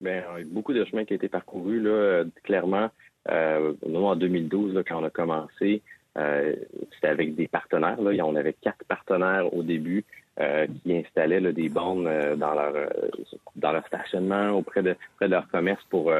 [0.00, 2.88] Bien, il y a beaucoup de chemin qui a été parcouru, là, euh, clairement.
[3.30, 5.82] Euh, nous, en 2012, là, quand on a commencé,
[6.18, 6.54] euh,
[6.94, 8.00] c'était avec des partenaires.
[8.00, 8.24] Là.
[8.24, 10.04] On avait quatre partenaires au début
[10.40, 12.74] euh, qui installaient là, des bornes euh, dans leur
[13.56, 16.12] dans leur stationnement auprès de, auprès de leur commerce pour,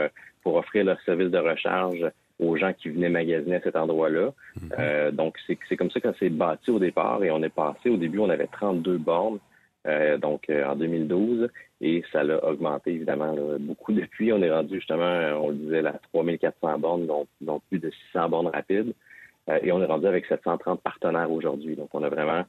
[0.42, 4.32] pour offrir leur service de recharge aux gens qui venaient magasiner à cet endroit-là.
[4.61, 5.11] Mm-hmm.
[5.12, 7.90] donc, c'est comme ça qu'on s'est bâti au départ et on est passé.
[7.90, 9.38] Au début, on avait 32 bornes.
[9.87, 11.49] Euh, donc euh, en 2012,
[11.80, 14.32] et ça l'a augmenté évidemment beaucoup depuis.
[14.32, 17.06] On est rendu justement, euh, on le disait, à 3400 bornes,
[17.40, 18.92] donc, plus de 600 bornes rapides,
[19.62, 21.75] et on est rendu avec 730 partenaires aujourd'hui.
[21.75, 22.44] Donc on a vraiment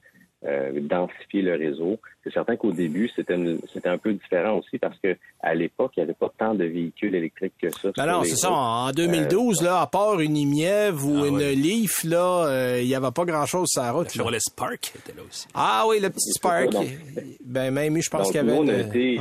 [0.46, 2.00] euh, densifier le réseau.
[2.24, 3.38] C'est certain qu'au début, c'était
[3.74, 6.63] c'était un peu différent aussi parce que à l'époque, il n'y avait pas tant de
[6.63, 7.89] véhicules électriques que ça.
[7.98, 8.49] Alors, c'est ça.
[8.49, 12.88] En 2012, euh, là, à part une Imiev ou ah une Leaf, là, euh, il
[12.88, 14.08] n'y avait pas grand-chose sur la route.
[14.08, 15.45] Le Chevrolet Spark était là aussi.
[15.54, 16.73] Ah oui, le petit Spark.
[17.43, 18.54] ben, même, je pense qu'il y avait...
[18.54, 19.19] on, a été,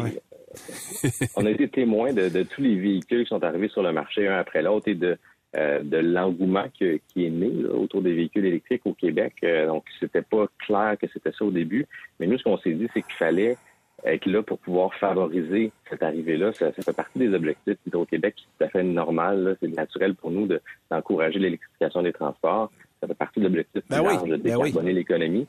[1.37, 4.28] on a été témoins de, de tous les véhicules qui sont arrivés sur le marché
[4.28, 5.18] un après l'autre et de
[5.56, 9.32] euh, de l'engouement qui, est né autour des véhicules électriques au Québec.
[9.44, 11.87] Euh, donc, c'était pas clair que c'était ça au début.
[12.20, 13.56] Mais nous, ce qu'on s'est dit, c'est qu'il fallait
[14.04, 16.52] être là pour pouvoir favoriser cette arrivée-là.
[16.52, 19.56] Ça, fait partie des objectifs d'Hydro-Québec qui est tout à fait normal.
[19.61, 20.48] C'est naturel pour nous
[20.90, 22.70] d'encourager l'électrification des transports.
[23.00, 25.46] Ça fait partie de l'objectif ben de ben décarboner l'économie.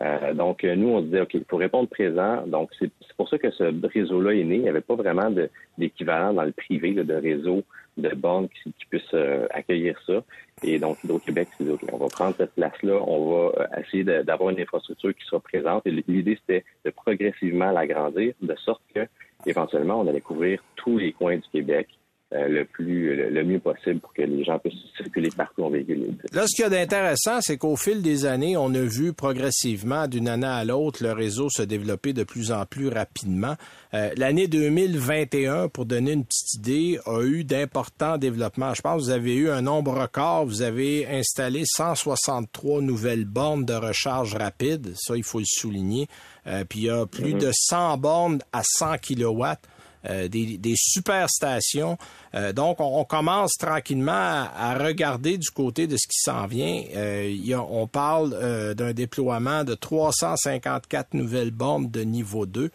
[0.00, 2.46] Euh, donc, nous, on disait, OK, il faut répondre présent.
[2.46, 4.56] Donc, c'est pour ça que ce réseau-là est né.
[4.56, 5.30] Il n'y avait pas vraiment
[5.76, 7.62] d'équivalent dans le privé de réseau
[7.96, 10.22] de bornes qui, puissent euh, accueillir ça.
[10.62, 14.04] Et donc, Hydro-Québec s'est dit, OK, on va prendre cette place-là, on va euh, essayer
[14.04, 15.86] d'avoir une infrastructure qui sera présente.
[15.86, 19.06] Et l'idée, c'était de progressivement l'agrandir, de sorte que,
[19.46, 21.88] éventuellement, on allait couvrir tous les coins du Québec
[22.32, 26.14] euh, le plus le, mieux possible pour que les gens puissent circuler partout en véhicule.
[26.32, 30.06] Là, ce qu'il y a d'intéressant, c'est qu'au fil des années, on a vu progressivement,
[30.06, 33.56] d'une année à l'autre, le réseau se développer de plus en plus rapidement.
[33.94, 38.74] Euh, l'année 2021, pour donner une petite idée, a eu d'importants développements.
[38.74, 40.46] Je pense que vous avez eu un nombre record.
[40.46, 44.92] Vous avez installé 163 nouvelles bornes de recharge rapide.
[44.94, 46.06] Ça, il faut le souligner.
[46.46, 47.40] Euh, puis il y a plus mm-hmm.
[47.40, 49.66] de 100 bornes à 100 kilowatts.
[50.08, 51.98] Euh, des, des super stations.
[52.34, 56.82] Euh, donc, on, commence tranquillement à, regarder du côté de ce qui s'en vient.
[56.96, 57.36] Euh,
[57.68, 62.70] on parle d'un déploiement de 354 nouvelles bornes de niveau 2.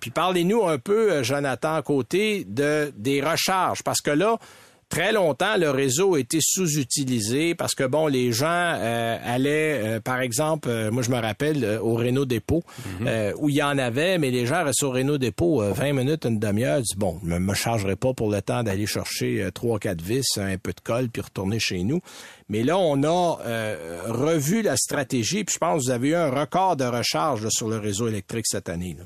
[0.00, 4.38] puis parlez-nous un peu, Jonathan, à côté de des recharges, parce que là,
[4.88, 10.20] Très longtemps, le réseau était sous-utilisé parce que, bon, les gens euh, allaient, euh, par
[10.20, 12.62] exemple, euh, moi je me rappelle, au Renault Dépôt,
[13.00, 13.34] mhm.
[13.38, 16.38] où il y en avait, mais les gens restaient au Renault Dépôt 20 minutes, une
[16.38, 20.38] demi-heure, disent, bon, je me chargerai pas pour le temps d'aller chercher trois, quatre vis,
[20.38, 22.00] un peu de colle, puis retourner chez nous.
[22.48, 23.38] Mais là, on a
[24.06, 27.68] revu la stratégie, puis je pense que vous avez eu un record de recharge sur
[27.68, 28.96] le réseau électrique cette année.
[28.98, 29.04] Là.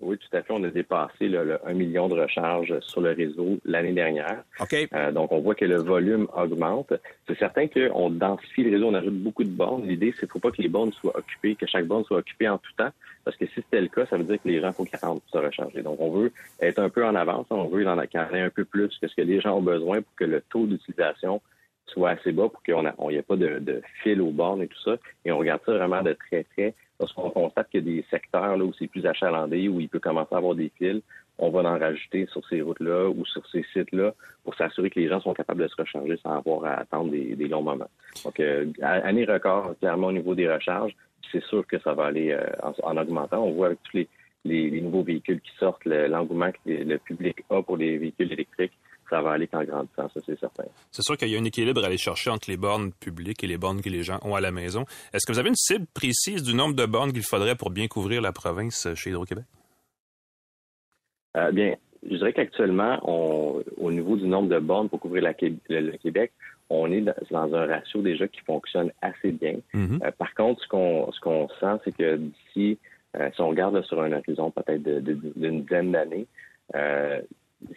[0.00, 0.52] Oui, tout à fait.
[0.52, 4.42] On a dépassé le, 1 million de recharges sur le réseau l'année dernière.
[4.60, 4.74] OK.
[4.92, 6.92] Euh, donc, on voit que le volume augmente.
[7.28, 9.86] C'est certain qu'on densifie le réseau, on ajoute beaucoup de bornes.
[9.86, 12.18] L'idée, c'est qu'il ne faut pas que les bornes soient occupées, que chaque borne soit
[12.18, 12.90] occupée en tout temps.
[13.24, 15.22] Parce que si c'était le cas, ça veut dire que les gens, faut qu'ils rentrent
[15.22, 15.82] pour se recharger.
[15.82, 17.46] Donc, on veut être un peu en avance.
[17.50, 20.14] On veut en ait un peu plus que ce que les gens ont besoin pour
[20.16, 21.40] que le taux d'utilisation
[21.86, 24.96] soit assez bas pour qu'il n'y ait pas de, fil aux bornes et tout ça.
[25.24, 26.74] Et on regarde ça vraiment de très près.
[27.00, 29.98] Lorsqu'on constate qu'il y a des secteurs là, où c'est plus achalandé, où il peut
[29.98, 31.02] commencer à avoir des fils,
[31.38, 35.08] on va en rajouter sur ces routes-là ou sur ces sites-là pour s'assurer que les
[35.08, 37.90] gens sont capables de se recharger sans avoir à attendre des, longs moments.
[38.24, 40.94] Donc, euh, année record, clairement, au niveau des recharges,
[41.32, 42.46] c'est sûr que ça va aller euh,
[42.84, 43.42] en, augmentant.
[43.42, 44.08] On voit avec tous les,
[44.44, 48.72] les, nouveaux véhicules qui sortent, l'engouement que le public a pour les véhicules électriques,
[49.10, 50.64] ça va aller qu'en grandissant, ça c'est certain.
[50.90, 53.46] C'est sûr qu'il y a un équilibre à aller chercher entre les bornes publiques et
[53.46, 54.84] les bornes que les gens ont à la maison.
[55.12, 57.88] Est-ce que vous avez une cible précise du nombre de bornes qu'il faudrait pour bien
[57.88, 59.44] couvrir la province chez Hydro-Québec?
[61.36, 61.74] Euh, bien,
[62.08, 65.32] je dirais qu'actuellement, au niveau du nombre de bornes pour couvrir
[65.68, 66.32] le, Québec,
[66.70, 69.56] on est dans, un ratio déjà qui fonctionne assez bien.
[69.74, 70.04] Mm-hmm.
[70.04, 72.78] Euh, par contre, ce qu'on ce qu'on sent, c'est que d'ici,
[73.16, 76.26] euh, si on regarde sur un horizon peut-être d'une dizaine d'années,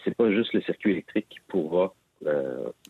[0.04, 1.94] c'est pas juste le circuit électrique qui pourra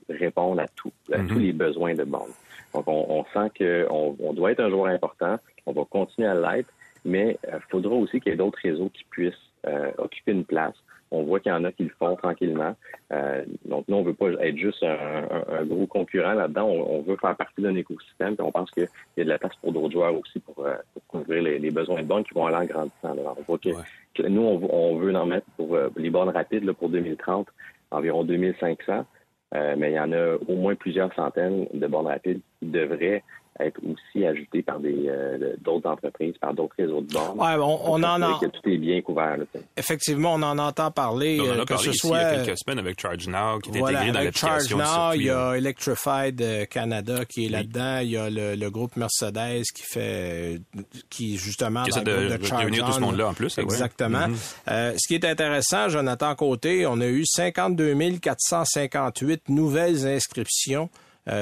[0.10, 1.28] répondre à, tout, à mm-hmm.
[1.28, 2.32] tous les besoins de bornes.
[2.74, 6.70] Donc, on, sent qu'on on doit être un joueur important, on va continuer à l'être,
[7.04, 9.34] mais il faudra aussi qu'il y ait d'autres réseaux qui puissent
[9.66, 10.76] euh, occuper une place.
[11.10, 12.76] On voit qu'il y en a qui le font tranquillement.
[13.14, 16.68] Euh, donc, nous, on veut pas être juste un, gros concurrent là-dedans.
[16.68, 18.36] On, veut faire partie d'un écosystème.
[18.36, 20.76] Puis on pense qu'il y a de la place pour d'autres joueurs aussi pour, euh,
[21.08, 23.16] couvrir les, besoins de bornes qui vont aller en grandissant.
[23.38, 27.48] On voit que, nous, on, veut en mettre pour les bornes rapides pour 2030
[27.92, 29.06] environ 2500.
[29.54, 33.24] mais il y en a au moins plusieurs centaines de bornes rapides qui devraient
[33.60, 37.40] être aussi ajouté par des euh, d'autres entreprises, par d'autres réseaux de bornes.
[37.40, 38.40] Ouais, on, on en a.
[38.40, 39.38] Que tout est bien couvert.
[39.38, 41.40] Là, Effectivement, on en entend parler.
[41.42, 42.18] On en a euh, que ce soit...
[42.18, 44.48] il y a quelques semaines avec Charge Now qui est intégré dans l'application.
[44.48, 48.00] Charge Now, il y a Electrified euh, Canada qui est là-dedans.
[48.00, 50.60] Il y a le, groupe Mercedes qui fait,
[51.10, 53.58] qui justement qui essaie de, de, Charge réunir tout ce monde-là en plus.
[53.58, 54.28] Exactement.
[54.28, 54.98] Mm-hmm.
[54.98, 60.90] ce qui est intéressant, Jonathan Côté, on a eu 52 458 nouvelles inscriptions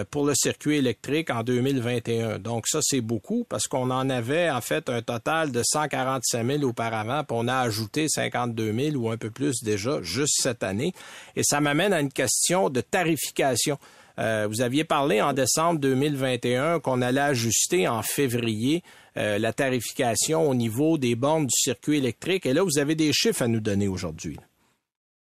[0.10, 2.40] pour le circuit électrique en 2021.
[2.40, 6.64] Donc ça, c'est beaucoup parce qu'on en avait en fait un total de 145 000
[6.64, 10.94] auparavant, puis on a ajouté 52 000 ou un peu plus déjà juste cette année.
[11.36, 13.78] Et ça m'amène à une question de tarification.
[14.18, 18.84] Euh, vous aviez parlé en décembre 2021 qu'on allait ajuster en février
[19.18, 22.46] euh, la tarification au niveau des bornes du circuit électrique.
[22.46, 24.38] Et là, vous avez des chiffres à nous donner aujourd'hui.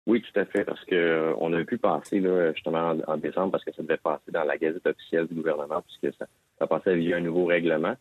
[0.07, 3.51] Oui, tout à fait, parce que euh, on a pu passer là, justement en, décembre
[3.53, 6.27] parce que ça devait passer dans la gazette officielle du gouvernement puisque ça,
[6.59, 7.97] ça passait via un nouveau règlement.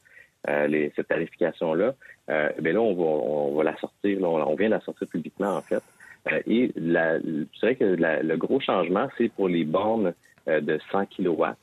[0.47, 1.95] Euh, les, cette tarification-là,
[2.29, 5.07] euh, ben là, on va, on va la sortir, là, on, vient de la sortir
[5.07, 5.81] publiquement, en fait.
[6.31, 10.13] Euh, et la, je dirais que le gros changement, c'est pour les bornes
[10.47, 11.57] de 100 kilowatts.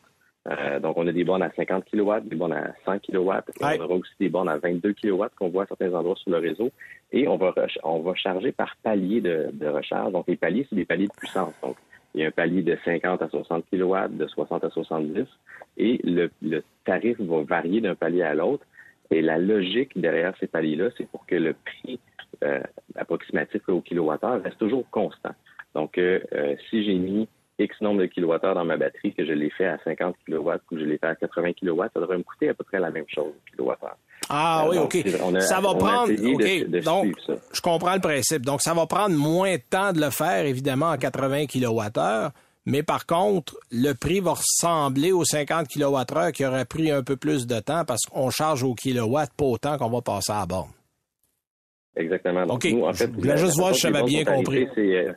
[0.49, 3.79] Euh, donc, on a des bornes à 50 kW, des bornes à 100 kW, et
[3.79, 6.39] on aura aussi des bornes à 22 kW qu'on voit à certains endroits sur le
[6.39, 6.71] réseau.
[7.13, 10.13] Et on va, on va charger par palier de, de recharge.
[10.13, 11.55] Donc, les paliers, c'est des paliers de puissance.
[11.63, 11.77] Donc,
[12.15, 15.27] il y a un palier de 50 à 60 kW, de 60 à 70,
[15.79, 18.65] et le, le tarif va varier d'un palier à l'autre.
[19.11, 22.01] Et la logique derrière ces paliers-là, c'est pour que le prix
[22.43, 22.61] euh,
[22.97, 25.35] approximatif au kilowattheure reste toujours constant.
[25.75, 27.29] Donc, euh, euh si j'ai mis
[27.63, 30.75] X nombre de kilowattheures dans ma batterie, que je l'ai fait à 50 kW ou
[30.75, 32.91] que je l'ai fait à 80 kW, ça devrait me coûter à peu près la
[32.91, 33.97] même chose, kilowattheure.
[34.29, 35.05] Ah oui, OK.
[35.41, 36.13] ça va prendre.
[36.13, 36.83] OK.
[36.83, 37.15] Donc,
[37.53, 38.45] je comprends le principe.
[38.47, 42.31] Donc, ça va prendre moins de temps de le faire, évidemment, à 80 kWh.
[42.65, 47.17] Mais par contre, le prix va ressembler aux 50 kWh qui aurait pris un peu
[47.17, 50.69] plus de temps parce qu'on charge au kilowatt, pas autant qu'on va passer à bord.
[51.97, 52.47] Exactement.
[52.47, 52.83] Donc, OK.
[52.85, 54.69] en fait, je voulais juste voir si j'avais bien compris.
[54.79, 55.13] Euh,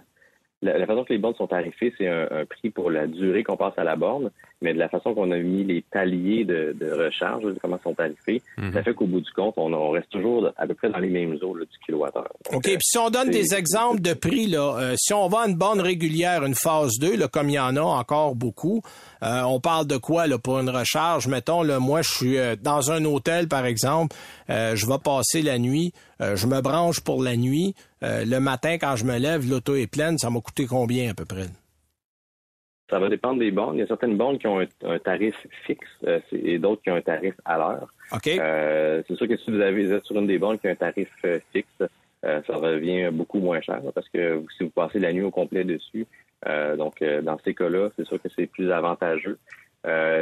[0.61, 3.77] la, façon que les bornes sont tarifées, c'est un, prix pour la durée qu'on passe
[3.77, 7.77] à la borne, mais de la façon qu'on a mis les paliers de, recharge, comment
[7.77, 8.73] ils sont tarifés, mhm.
[8.73, 11.37] ça fait qu'au bout du compte, on, reste toujours à peu près dans les mêmes
[11.41, 12.31] eaux du kilowattheure.
[12.53, 15.55] OK, puis si on donne des exemples de prix, là, euh, si on vend une
[15.55, 18.81] borne régulière, une phase 2, là, comme il y en a encore beaucoup,
[19.23, 21.27] euh, on parle de quoi là, pour une recharge?
[21.27, 24.15] Mettons, là, moi, je suis euh, dans un hôtel, par exemple,
[24.47, 27.75] je vais passer la nuit, je me branche pour la nuit.
[28.01, 31.25] le matin, quand je me lève, l'auto est pleine, ça m'a coûté combien à peu
[31.25, 31.47] près?
[32.89, 33.77] Ça va dépendre des bornes.
[33.77, 36.95] Il y a certaines bornes qui ont un, tarif fixe euh, et d'autres qui ont
[36.95, 37.87] un tarif à l'heure.
[38.11, 38.27] OK.
[38.27, 40.75] Euh, c'est sûr que si vous, avez, êtes sur une des bornes qui a un
[40.75, 41.83] tarif euh, fixe,
[42.23, 46.07] ça revient beaucoup moins cher parce que si vous passez la nuit au complet dessus,
[46.75, 49.37] donc dans ces cas-là, c'est sûr que c'est plus avantageux.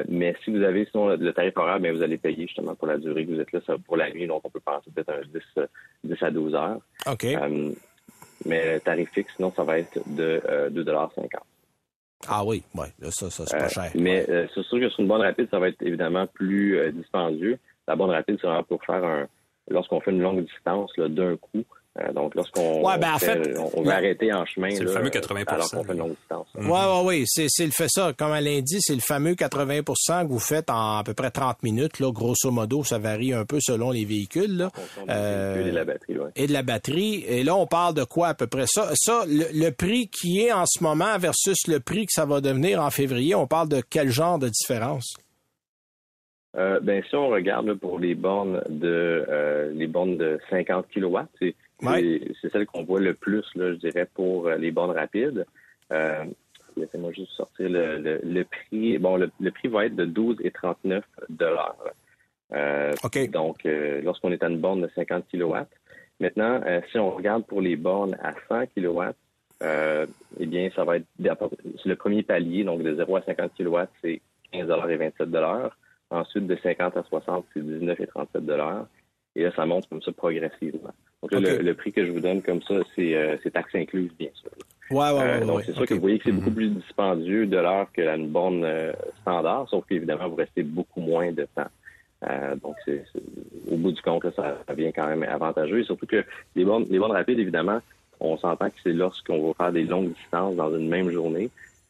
[0.10, 2.98] mais si vous avez sinon le, tarif horaire, bien, vous allez payer justement pour la
[2.98, 4.28] durée que vous êtes là pour la nuit.
[4.28, 5.22] Donc, on peut penser peut-être un
[6.04, 6.80] 10, à 12 heures.
[7.06, 7.26] OK.
[8.46, 10.42] mais le tarif fixe, sinon, ça va être de
[10.74, 11.30] 2,50
[12.28, 13.92] ah oui, oui, ça, ça c'est pas euh, cher.
[13.96, 16.92] Mais euh, c'est sûr que sur une bonne rapide, ça va être évidemment plus euh,
[16.92, 17.60] dispendieux.
[17.88, 19.28] La bonne rapide, c'est vraiment pour faire un
[19.70, 21.64] lorsqu'on fait une longue distance d'un coup,
[22.16, 24.90] donc, lorsqu'on Ouais, ben, en fait- fait, on, on va arrêter en chemin, C'est le
[24.90, 26.48] fameux euh, 80 alors qu'on fait une longue distance.
[26.56, 27.24] Oui, oui, oui.
[27.28, 28.14] C'est, c'est le fait ça.
[28.18, 31.62] Comme elle l'indique, c'est le fameux 80% que vous faites en à peu près 30
[31.62, 32.00] minutes.
[32.00, 34.58] Là, grosso modo, ça varie un peu selon les véhicules.
[34.58, 34.72] Là.
[35.08, 36.32] Euh, et la batterie, ouais.
[36.36, 37.24] et de la batterie.
[37.28, 38.66] Et là, on parle de quoi à peu près?
[38.66, 42.26] Ça, ça le, le prix qui est en ce moment versus le prix que ça
[42.26, 45.14] va devenir en février, on parle de quel genre de différence?
[46.56, 50.86] Euh, ben, si on regarde là, pour les bornes de euh, les bornes de 50
[50.94, 51.56] kW, c'est
[51.88, 52.22] Ouais.
[52.42, 55.46] c'est- celle qu'on voit le plus, là, je dirais, pour euh, les bornes rapides.
[55.92, 56.24] Euh,
[56.76, 58.98] Laissez-moi juste sortir le, le, le prix.
[58.98, 61.76] Bon, le, le prix va être de 12 et 39 dollars.
[62.52, 63.30] Euh, OK.
[63.30, 65.54] donc, euh, lorsqu'on est à une borne de 50 kW.
[66.20, 69.02] Maintenant, si on regarde pour les bornes à 100 kW,
[69.62, 74.22] eh bien, ça va être le premier palier, donc de 0 à 50 kW, c'est
[74.52, 75.30] 15 et 27
[76.10, 78.44] Ensuite, de 50 à 60, c'est 19 et 37
[79.36, 80.94] Et là, ça monte comme ça progressivement.
[81.24, 84.12] Donc là, le, le prix que je vous donne comme ça, c'est euh, taxe incluse,
[84.20, 84.52] bien sûr.
[84.92, 85.64] Ouais, ouais, Euh, ouais, donc, ouais.
[85.66, 86.56] c'est sûr que vous voyez que c'est beaucoup Mhm.
[86.56, 91.32] plus dispendieux de l'heure que la borne euh, standard, sauf qu'évidemment, vous restez beaucoup moins
[91.32, 91.70] de temps.
[92.30, 92.76] Euh, donc,
[93.72, 95.80] au bout du compte, là, ça devient quand même avantageux.
[95.80, 96.24] Et surtout que
[96.56, 97.80] les bornes, les bornes rapides, évidemment,
[98.20, 101.50] on s'entend que c'est lorsqu'on va faire des longues distances dans une même journée.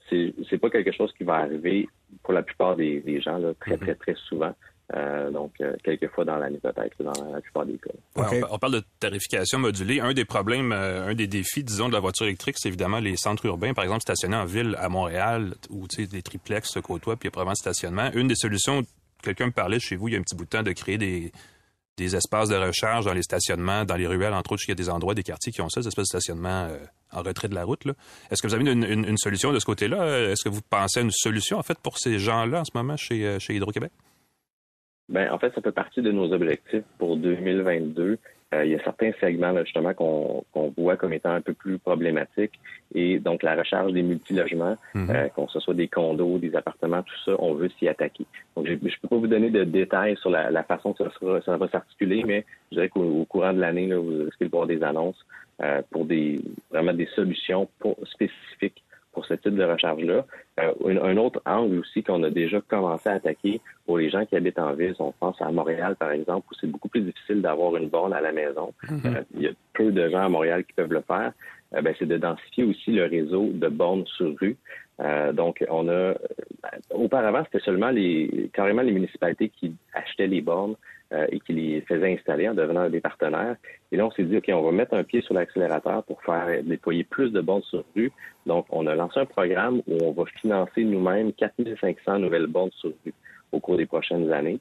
[0.09, 1.87] C'est c'est pas quelque chose qui va arriver
[2.23, 4.53] pour la plupart des, des gens là, très, très, très souvent.
[4.95, 7.89] Euh, donc, euh, quelques fois dans l'année peut-être, dans la plupart des cas.
[8.15, 10.01] On, pa- on parle de tarification modulée.
[10.01, 13.15] Un des problèmes, euh, un des défis, disons, de la voiture électrique, c'est évidemment les
[13.15, 16.79] centres urbains, par exemple, stationnés en ville à Montréal, où tu sais, des triplex se
[16.79, 18.11] côtoient, puis il y a probablement de stationnement.
[18.13, 18.83] Une des solutions,
[19.23, 20.97] quelqu'un me parlait chez vous il y a un petit bout de temps, de créer
[20.97, 21.31] des,
[21.97, 24.75] des espaces de recharge dans les stationnements, dans les ruelles, entre autres, il y a
[24.75, 26.77] des endroits, des quartiers qui ont ça, des espaces de stationnement euh,
[27.13, 27.85] en retrait de la route.
[28.29, 30.29] Est-ce que vous avez une, une- une solution de ce côté-là?
[30.31, 32.97] Est-ce que vous pensez à une solution, en fait, pour ces gens-là en ce moment
[32.97, 33.91] chez, chez Hydro-Québec?
[35.09, 38.17] Ben, en fait, ça fait partie de nos objectifs pour 2022.
[38.53, 41.53] Euh, il y a certains segments, là, justement, qu'on qu'on voit comme étant un peu
[41.53, 42.53] plus problématiques.
[42.93, 45.09] Et donc, la recharge des multilogements, Mhm.
[45.09, 48.25] euh, qu'on ce soit des condos, des appartements, tout ça, on veut s'y attaquer.
[48.55, 51.09] Donc, je ne peux pas vous donner de détails sur la, la façon que ça,
[51.19, 54.45] sera, ça va s'articuler, mais je dirais qu'au au courant de l'année, là, vous risquez
[54.45, 55.19] de voir des annonces
[55.61, 56.39] euh, pour des
[56.71, 58.82] vraiment des solutions pour- spécifiques
[59.13, 60.25] pour ce type de recharge-là.
[60.59, 64.35] Euh, un, autre angle aussi qu'on a déjà commencé à attaquer pour les gens qui
[64.35, 67.75] habitent en ville, on pense à Montréal, par exemple, où c'est beaucoup plus difficile d'avoir
[67.75, 68.73] une borne à la maison.
[69.05, 71.33] Euh, il y a peu de gens à Montréal qui peuvent le faire.
[71.75, 74.57] Euh, ben, c'est de densifier aussi le réseau de bornes sur rue.
[74.99, 76.13] Euh, donc, on a
[76.91, 80.75] auparavant, c'était seulement les carrément les municipalités qui achetaient les bornes
[81.13, 83.55] euh, et qui les faisaient installer en devenant des partenaires.
[83.91, 86.47] Et là, on s'est dit, OK, on va mettre un pied sur l'accélérateur pour faire
[86.63, 88.11] déployer plus de bornes sur rue.
[88.45, 92.91] Donc, on a lancé un programme où on va financer nous-mêmes 4500 nouvelles bornes sur
[93.05, 93.13] rue
[93.51, 94.59] au cours des prochaines années.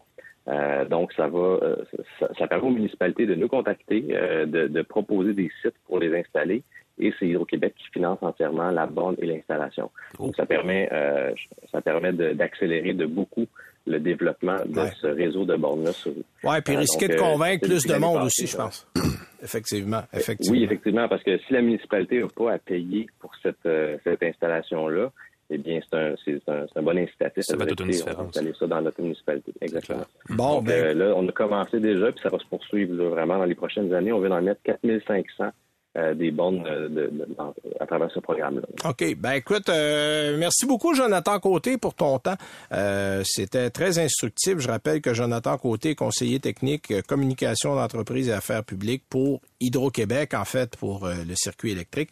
[0.48, 1.76] Euh, donc, ça va, euh,
[2.18, 6.00] ça, ça permet aux municipalités de nous contacter, euh, de, de proposer des sites pour
[6.00, 6.62] les installer,
[6.98, 9.90] et c'est Hydro-Québec qui finance entièrement la borne et l'installation.
[10.18, 11.32] Donc, ça permet, euh,
[11.70, 13.46] ça permet de- d'accélérer de, beaucoup
[13.86, 14.92] le développement de Ouais.
[15.00, 15.90] ce réseau de bornes-là.
[16.44, 18.86] Ouais, puis Euh, risquer donc, de euh, convaincre plus de monde aussi, je pense.
[19.42, 20.56] effectivement, effectivement.
[20.56, 24.22] Oui, effectivement, parce que si la municipalité n'a pas à payer pour cette, euh, cette
[24.22, 25.10] installation-là,
[25.50, 27.88] eh bien, c'est un, c'est un, c'est un bon incitatif Ça dire, toute une on
[27.88, 28.28] va différence.
[28.28, 29.52] installer ça dans notre municipalité.
[29.60, 30.04] Exactement.
[30.30, 33.08] Bon, Donc, ben, euh, là, on a commencé déjà, puis ça va se poursuivre là,
[33.10, 34.12] vraiment dans les prochaines années.
[34.12, 35.50] On vient d'en mettre 4500
[35.96, 37.12] euh, des bornes de- de-
[37.80, 38.62] à travers ce programme-là.
[38.88, 39.16] OK.
[39.18, 42.36] Ben écoute, euh, merci beaucoup, Jonathan Côté, pour ton temps.
[42.72, 44.58] Euh, C'était très instructif.
[44.58, 50.34] Je rappelle que Jonathan Côté conseiller technique euh, communication d'entreprise et affaires publiques pour Hydro-Québec,
[50.34, 52.10] en fait, pour euh, le circuit électrique.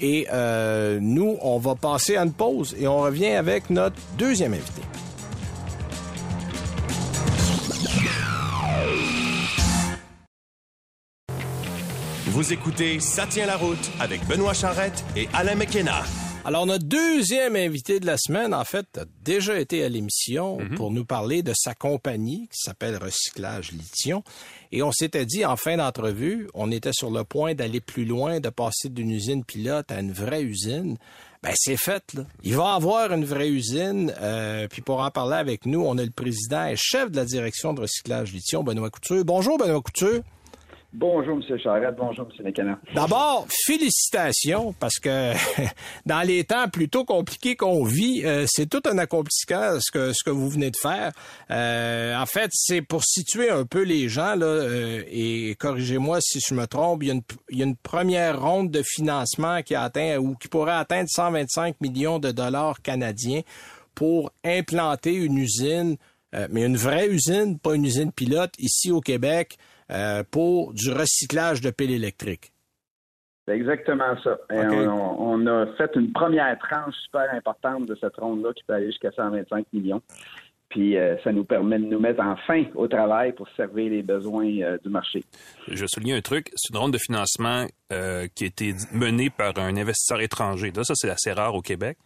[0.00, 4.52] Et euh, nous, on va passer à une pause et on revient avec notre deuxième
[4.54, 4.82] invité.
[12.38, 16.04] Vous écoutez Ça tient la route avec Benoît Charrette et Alain McKenna.
[16.44, 20.92] Alors, notre deuxième invité de la semaine, en fait, a déjà été à l'émission pour
[20.92, 24.22] nous parler de sa compagnie qui s'appelle Recyclage Lithium.
[24.70, 28.38] Et on s'était dit en fin d'entrevue, on était sur le point d'aller plus loin,
[28.38, 30.96] de passer d'une usine pilote à une vraie usine.
[31.42, 32.22] Ben, c'est fait, là.
[32.44, 34.14] Il va avoir une vraie usine.
[34.20, 37.24] euh, puis pour en parler avec nous, on a le président et chef de la
[37.24, 39.24] direction de Recyclage Lithium, Benoît Couture.
[39.24, 40.22] Bonjour, Benoît Couture.
[40.94, 41.58] Bonjour, M.
[41.58, 41.96] Charette.
[41.98, 42.44] Bonjour, M.
[42.44, 42.78] Mécana.
[42.94, 45.32] D'abord, félicitations, parce que
[46.06, 50.24] dans les temps plutôt compliqués qu'on vit, euh, c'est tout un accomplissement ce que, ce
[50.24, 51.12] que vous venez de faire.
[51.50, 56.40] Euh, en fait, c'est pour situer un peu les gens, là, euh, et corrigez-moi si
[56.40, 60.48] je me trompe, il y, a une, première ronde de financement qui atteint ou qui
[60.48, 63.42] pourrait atteindre 125 millions de dollars canadiens
[63.94, 65.96] pour implanter une usine,
[66.50, 69.58] mais une vraie usine, pas une usine pilote, ici au Québec,
[69.90, 72.52] euh, pour du recyclage de piles électriques.
[73.46, 74.38] C'est exactement ça.
[74.50, 79.10] on, a fait une première tranche super importante de cette ronde-là qui peut aller jusqu'à
[79.10, 80.02] 125 millions.
[80.68, 84.50] Puis euh, ça nous permet de nous mettre enfin au travail pour servir les besoins
[84.60, 85.24] euh, du marché.
[85.66, 89.30] Je vais souligner un truc, c'est une ronde de financement euh, qui a été menée
[89.30, 90.70] par un investisseur étranger.
[90.76, 91.96] Là, ça, c'est assez rare au Québec.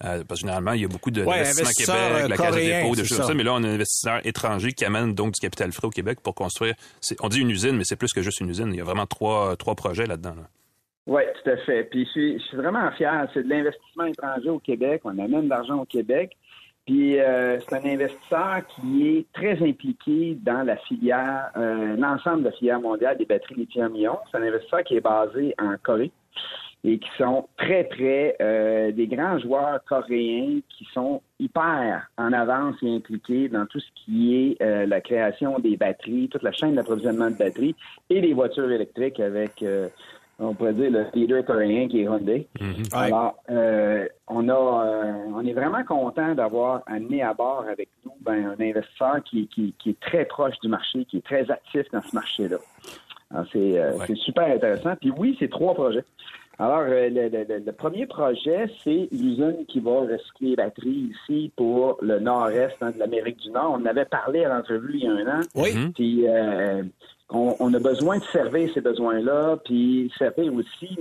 [0.00, 3.04] Parce que généralement, il y a beaucoup d'investissements ouais, Québec, la Caisse de dépôt, des
[3.04, 3.34] choses comme ça.
[3.34, 6.18] Mais là, on a un investisseur étranger qui amène donc du capital frais au Québec
[6.22, 6.74] pour construire.
[7.20, 8.68] On dit une usine, mais c'est plus que juste une usine.
[8.72, 10.34] Il y a vraiment trois, trois projets là-dedans.
[11.06, 11.84] Oui, tout à fait.
[11.84, 13.28] Puis je suis, vraiment fier.
[13.34, 15.02] C'est de l'investissement étranger au Québec.
[15.04, 16.36] On amène de l'argent au Québec.
[16.86, 22.48] Puis euh, c'est un investisseur qui est très impliqué dans la filière, euh, l'ensemble de
[22.48, 24.18] la filière mondiale des batteries lithium-ion.
[24.30, 26.12] C'est un investisseur qui est basé en Corée
[26.84, 32.76] et qui sont très près euh, des grands joueurs coréens qui sont hyper en avance
[32.82, 36.74] et impliqués dans tout ce qui est euh, la création des batteries, toute la chaîne
[36.74, 37.74] d'approvisionnement de batteries
[38.10, 39.64] et des voitures électriques avec
[40.38, 42.48] on pourrait dire le leader coréen qui est Hyundai.
[42.60, 42.84] Mhm.
[42.92, 48.12] Alors, euh, on a, euh, on est vraiment content d'avoir amené à bord avec nous
[48.20, 51.86] ben, un investisseur qui, qui, qui, est très proche du marché, qui est très actif
[51.92, 52.56] dans ce marché-là.
[53.52, 54.94] C'est euh, super intéressant.
[55.00, 56.04] Puis oui, c'est trois projets.
[56.58, 62.20] Alors, le, le, premier projet, c'est l'usine qui va recycler les batteries ici pour le
[62.20, 63.72] nord-est hein, de l'Amérique du Nord.
[63.72, 65.42] On en avait parlé à l'entrevue il y a un an.
[65.56, 65.72] Oui.
[65.94, 66.26] Puis,
[67.30, 70.96] on, a besoin de servir ces besoins-là, puis servir aussi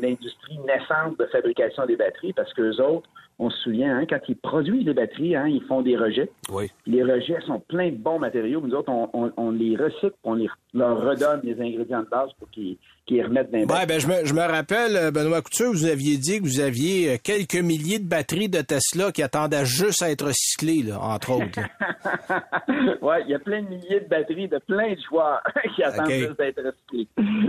[0.00, 3.08] l'industrie naissante de fabrication des batteries, parce que les autres,
[3.38, 6.30] on se souvient, hein, quand ils produisent des batteries, hein, ils font des rejets.
[6.52, 6.70] Oui.
[6.86, 8.60] Les rejets sont pleins de bons matériaux.
[8.60, 10.36] Nous autres, on, les recycle, on
[10.72, 12.78] leur redonne les ingrédients de base pour qu'ils
[13.22, 16.16] remettent dans les ouais, ben, je, me, je me rappelle, euh, Benoît Couture, vous aviez
[16.16, 20.10] dit que vous aviez euh, quelques milliers de batteries de Tesla qui attendaient juste à
[20.10, 21.60] être recyclées, là, entre autres.
[23.02, 25.42] oui, il y a plein de milliers de batteries de plein de joueurs
[25.74, 27.08] qui attendent juste d'être recyclées.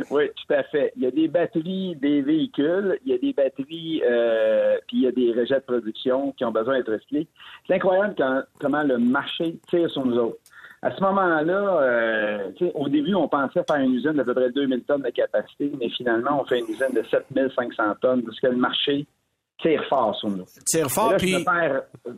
[0.10, 0.93] oui, tout à fait.
[0.95, 5.04] Il y a des batteries des véhicules, il y a des batteries, euh, puis il
[5.04, 7.27] y a des rejets de production qui ont besoin d'être recyclés.
[7.67, 8.15] C'est incroyable
[8.59, 10.38] comment le marché tire sur nous autres.
[10.81, 14.83] À ce moment-là, euh, au début, on pensait faire une usine d'à peu près 2000
[14.83, 18.57] tonnes de capacité, mais finalement, on fait une usine de 7500 tonnes parce que le
[18.57, 19.07] marché
[19.61, 20.45] tire fort sur nous.
[20.65, 21.43] Tire fort, puis...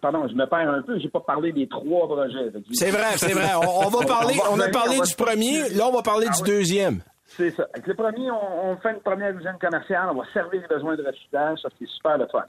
[0.01, 2.51] pardon, je me perds un peu, j'ai pas parlé des trois projets.
[2.73, 3.51] C'est vrai, c'est vrai.
[3.55, 7.01] On, va parler, on, a parlé du premier, là, on va parler du ah deuxième.
[7.27, 7.67] C'est ça.
[7.73, 11.03] Avec le premier, on, fait une première usine commerciale, on va servir les besoins de
[11.03, 12.45] recyclage, ça c'est super le fun.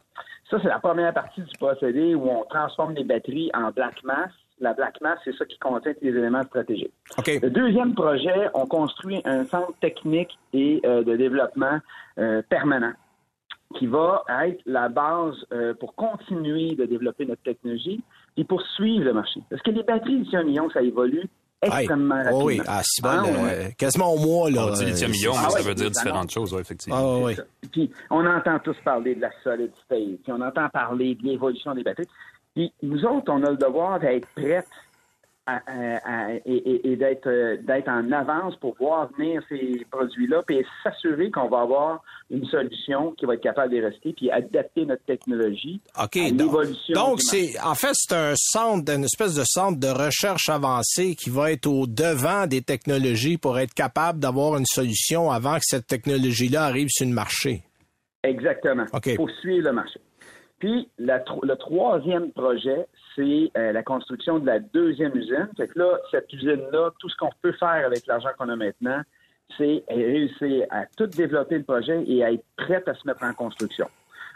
[0.48, 4.30] Ça, c'est la première partie du procédé où on transforme les batteries en black mass.
[4.60, 6.92] La black mass, c'est ça qui contient les éléments stratégiques.
[7.26, 11.78] Le deuxième projet, on construit un centre technique et euh, de développement
[12.18, 12.92] euh, permanent
[13.76, 18.00] qui va être la base euh, pour continuer de développer notre technologie
[18.36, 19.42] et pour suivre le marché.
[19.50, 21.28] Parce que les batteries lithium-ion, ça évolue
[21.62, 22.44] extrêmement rapidement.
[22.44, 24.50] oui, ah, si bon, ah, quasiment au mois.
[24.50, 26.98] Là, on dit lithium-ion, mais ça veut dire différentes choses, effectivement.
[26.98, 27.36] Ah, oui.
[27.72, 31.74] Puis on entend tous parler de la solid state, puis on entend parler de l'évolution
[31.74, 32.08] des batteries.
[32.54, 34.64] Puis nous autres, on a le devoir d'être prêts
[36.44, 41.60] et, d'être euh, d'être en avance pour voir venir ces produits-là, puis s'assurer qu'on va
[41.62, 46.94] avoir une solution qui va être capable de rester, puis adapter notre technologie à l'évolution.
[46.94, 51.30] Donc, c'est en fait c'est un centre, une espèce de centre de recherche avancée qui
[51.30, 55.86] va être au devant des technologies pour être capable d'avoir une solution avant que cette
[55.86, 57.62] technologie-là arrive sur le marché.
[58.22, 58.84] Exactement.
[59.16, 60.00] Pour suivre le marché.
[60.58, 65.48] Puis le troisième projet, c'est euh, la construction de la deuxième usine.
[65.56, 69.02] Fait que là, cette usine-là, tout ce qu'on peut faire avec l'argent qu'on a maintenant,
[69.56, 73.32] c'est réussir à tout développer le projet et à être prête à se mettre en
[73.32, 73.88] construction.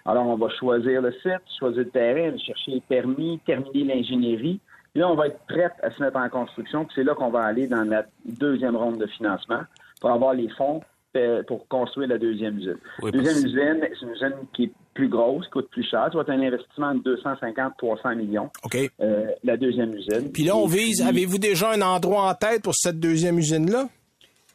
[0.04, 4.60] Alors, on va choisir le site, choisir le terrain, chercher les permis, terminer l'ingénierie.
[4.94, 6.86] Là, on va être prête à se mettre en construction.
[6.94, 9.62] C'est là qu'on va aller dans la deuxième ronde de financement
[10.00, 10.80] pour avoir les fonds
[11.16, 12.78] euh, pour construire la deuxième usine.
[13.02, 16.08] deuxième usine, c'est une usine qui est plus grosse, coûte plus cher.
[16.10, 18.50] Ça va être un investissement de 250-300 millions.
[18.64, 18.76] OK.
[19.00, 20.30] Euh, la deuxième usine.
[20.32, 21.02] Puis là, on vise.
[21.02, 23.88] Avez-vous déjà un endroit en tête pour cette deuxième usine-là?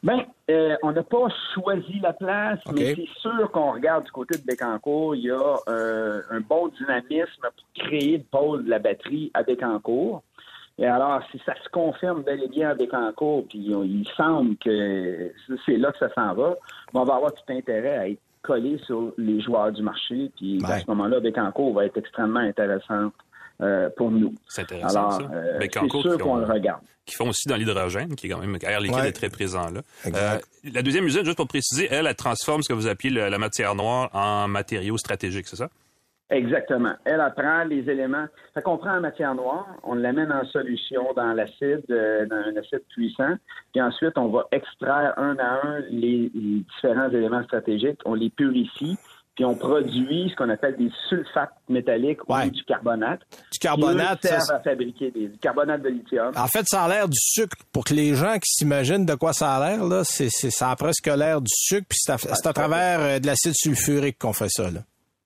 [0.02, 4.38] Bien, euh, on n'a pas choisi la place, mais c'est sûr qu'on regarde du côté
[4.38, 9.32] de Bécancourt, il y a un bon dynamisme pour créer le pôle de la batterie
[9.34, 10.22] à Bécancourt.
[10.78, 15.32] Et alors, si ça se confirme bel et bien avec Bécancourt, puis il semble que
[15.66, 16.54] c'est là que ça s'en va,
[16.94, 20.30] on va avoir tout intérêt à être collé sur les joueurs du marché.
[20.36, 23.12] Puis à ce moment-là, Bécancourt va être extrêmement intéressant
[23.60, 24.34] euh, pour nous.
[24.48, 24.88] C'est intéressant.
[24.88, 26.80] Alors, euh, c'est sûr qu'on le regarde.
[27.04, 29.80] Qui font aussi dans l'hydrogène, qui est quand même Air Liquide est très présent là.
[30.06, 30.38] Euh,
[30.72, 33.74] la deuxième usine, juste pour préciser, elle, elle transforme ce que vous appelez la matière
[33.74, 35.68] noire en matériaux stratégiques, c'est ça?
[36.30, 36.92] Exactement.
[37.04, 38.26] Elle apprend les éléments.
[38.52, 42.56] Fait qu'on prend en matière noire, on l'amène en solution dans l'acide, euh, dans un
[42.56, 43.34] acide puissant,
[43.72, 48.98] puis ensuite on va extraire un à un les, différents éléments stratégiques, on les purifie,
[49.36, 53.20] puis on produit ce qu'on appelle des sulfates métalliques ou du carbonate.
[53.52, 56.32] Du carbonate, ça à fabriquer des, du carbonate de lithium.
[56.36, 57.56] En fait, ça a l'air du sucre.
[57.72, 60.76] Pour que les gens qui s'imaginent de quoi ça a l'air, là, c'est, ça a
[60.76, 62.12] presque l'air du sucre, puis c'est
[62.46, 64.70] à, travers euh, de l'acide sulfurique qu'on fait ça.
[64.70, 64.80] Là.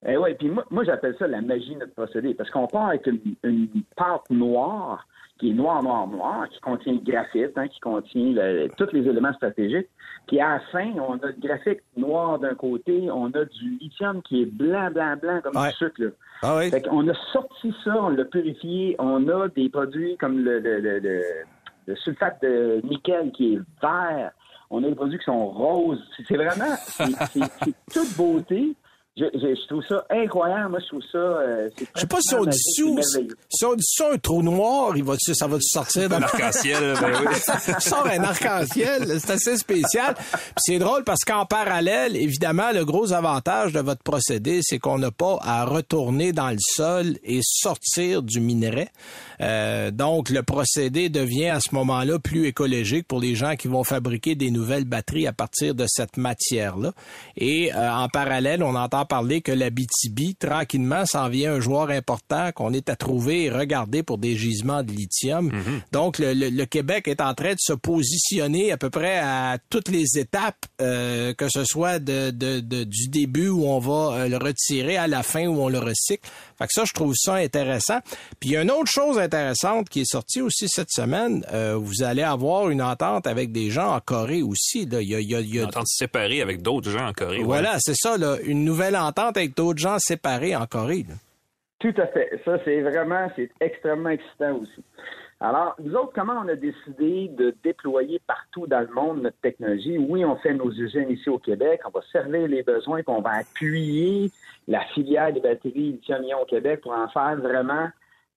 [0.07, 2.89] Eh oui, puis moi, moi j'appelle ça la magie de notre procédé, parce qu'on part
[2.89, 5.07] avec une, pâte noire,
[5.39, 8.35] qui est noire, noire, noire, qui contient le graphite, hein, qui contient
[8.77, 9.89] tous les éléments stratégiques.
[10.27, 14.23] Puis à la fin, on a le graphite noir d'un côté, on a du lithium
[14.23, 16.13] qui est blanc, blanc, blanc, comme du sucre.
[16.43, 16.71] Ah oui.
[16.71, 21.01] Fait qu'on a sorti ça, on l'a purifié, on a des produits comme le, le,
[21.87, 24.33] le sulfate de nickel qui est vert,
[24.71, 26.03] on a des produits qui sont roses.
[26.29, 28.75] C'est vraiment, c'est toute beauté.
[29.15, 30.71] Je, je, trouve ça incroyable.
[30.71, 31.19] Moi, je trouve ça.
[31.19, 35.05] Euh, je sais pas si on dit si on dit ça un trou noir, il
[35.05, 36.95] va ça va sortir d'un arc-en-ciel.
[37.01, 37.75] ben oui.
[37.79, 39.21] sort un arc-en-ciel.
[39.21, 40.15] C'est assez spécial.
[40.57, 45.11] c'est drôle parce qu'en parallèle, évidemment, le gros avantage de votre procédé, c'est qu'on n'a
[45.11, 48.89] pas à retourner dans le sol et sortir du minerai.
[49.43, 53.85] Euh, donc, le procédé devient à ce moment-là plus écologique pour les gens qui vont
[53.85, 56.93] fabriquer des nouvelles batteries à partir de cette matière-là.
[57.37, 61.91] Et euh, en parallèle, on entend parler que la BTB, tranquillement, s'en vient un joueur
[61.91, 65.47] important qu'on est à trouver et regarder pour des gisements de lithium.
[65.47, 65.81] Mhm.
[65.93, 70.19] Donc, le, Québec est en train de se positionner à peu près à toutes les
[70.19, 75.23] étapes, euh, que ce soit de, du début où on va le retirer à la
[75.23, 76.29] fin où on le recycle.
[76.59, 77.99] Fait que ça, je trouve ça intéressant.
[78.41, 81.45] Puis il y a une autre chose intéressante qui est sortie aussi cette semaine.
[81.53, 84.87] Euh, vous allez avoir une entente avec des gens en Corée aussi.
[84.87, 85.01] Là.
[85.01, 87.43] Il y a, il y a, Une entente séparée avec d'autres gens en Corée.
[87.43, 88.17] Voilà, c'est ça.
[88.17, 88.37] Là.
[88.45, 91.07] Une nouvelle entente avec d'autres gens séparés en Corée.
[91.79, 92.41] Tout à fait.
[92.45, 94.85] Ça, c'est vraiment, c'est extrêmement excitant aussi.
[95.43, 99.99] Alors, nous autres, comment on a décidé de déployer partout dans le monde notre technologie?
[99.99, 103.21] Oui, on fait nos usines ici au Québec, on va servir les besoins, puis on
[103.21, 104.31] va appuyer
[104.69, 107.89] la filière des batteries lithium-ion au Québec pour en faire vraiment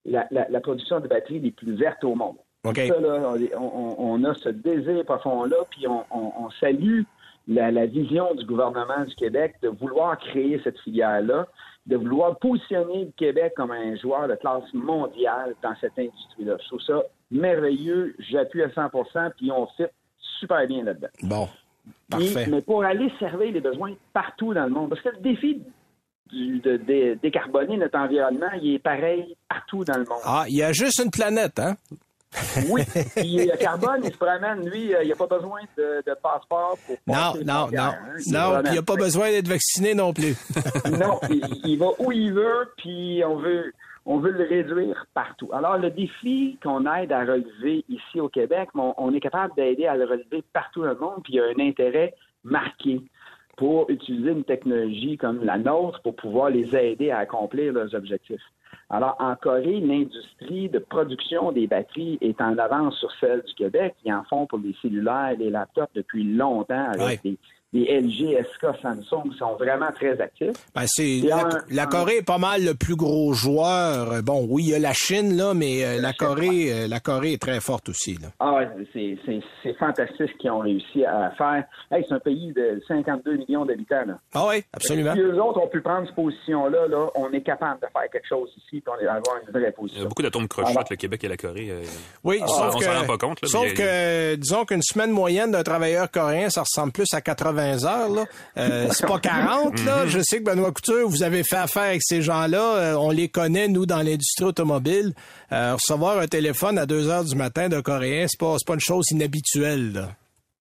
[0.04, 2.36] la, production de batteries les plus vertes au monde.
[2.64, 2.88] Okay.
[2.88, 7.02] Ça, là, on, a ce désir profond-là, puis on, salue
[7.46, 11.46] la, la, vision du gouvernement du Québec de vouloir créer cette filière-là
[11.86, 16.56] de vouloir positionner le Québec comme un joueur de classe mondiale dans cette industrie-là.
[16.60, 18.14] Je trouve ça merveilleux.
[18.18, 19.84] J'appuie à 100% puis on fit
[20.40, 21.08] super bien là-dedans.
[21.22, 21.48] Bon.
[22.10, 22.46] Parfait.
[22.48, 25.62] mais pour aller servir les besoins partout dans le monde, parce que le défi
[26.32, 30.18] de, décarboner notre environnement, il est pareil partout dans le monde.
[30.24, 31.76] Ah, il y a juste une planète, hein?
[32.68, 32.82] Oui,
[33.16, 36.96] puis le carbone, il se promène, lui, euh, il n'a pas besoin de, passeport pour
[37.06, 37.82] Non, non, non.
[37.82, 37.96] Hein.
[38.26, 40.36] Non, il n'a pas besoin d'être vacciné non plus.
[40.90, 41.20] non,
[41.64, 43.72] il, va où il veut, puis on veut,
[44.04, 45.48] on veut le réduire partout.
[45.52, 49.96] Alors, le défi qu'on aide à relever ici au Québec, on, est capable d'aider à
[49.96, 52.14] le relever partout dans le monde, puis il y a un intérêt
[52.44, 53.00] marqué
[53.56, 58.42] pour utiliser une technologie comme la nôtre pour pouvoir les aider à accomplir leurs objectifs.
[58.88, 63.94] Alors, en Corée, l'industrie de production des batteries est en avance sur celle du Québec.
[64.04, 67.36] Ils en font pour les cellulaires et les laptops depuis longtemps avec des
[67.72, 70.56] les LG, SK, Samsung sont vraiment très actifs.
[70.74, 71.20] Ben, c'est
[71.70, 74.22] la, Corée est pas mal le plus gros joueur.
[74.22, 77.32] Bon, oui, il y a la Chine là, mais euh, la, Corée, euh, la Corée
[77.32, 78.28] est très forte aussi là.
[78.40, 78.60] Ah,
[78.92, 79.18] c'est
[79.78, 81.64] fantastique ce qu'ils ont réussi à faire.
[81.90, 84.04] c'est un pays de 52 millions d'habitants.
[84.34, 85.14] Ah oui, absolument.
[85.14, 88.28] Si eux autres ont pu prendre cette position-là, là, on est capable de faire quelque
[88.28, 90.00] chose ici, pour avoir une vraie position.
[90.00, 91.70] Il y a beaucoup d'atomes crochets entre le Québec et la Corée.
[91.70, 91.82] Euh,
[92.24, 93.44] oui, sauf on que, rend pas compte.
[93.44, 98.08] sauf que, disons qu'une semaine moyenne d'un travailleur coréen, ça ressemble plus à 80 heures.
[98.08, 98.24] Là.
[98.58, 99.84] Euh, c'est pas 40.
[99.84, 100.04] Là.
[100.04, 100.08] Mhm.
[100.08, 102.76] Je sais que Benoît Couture, vous avez fait affaire avec ces gens-là.
[102.76, 105.12] Euh, on les connaît, nous, dans l'industrie automobile.
[105.52, 108.80] Euh, recevoir un téléphone à 2 heures du matin d'un Coréen, c'est pas, pas une
[108.80, 109.92] chose inhabituelle.
[109.92, 110.08] Là.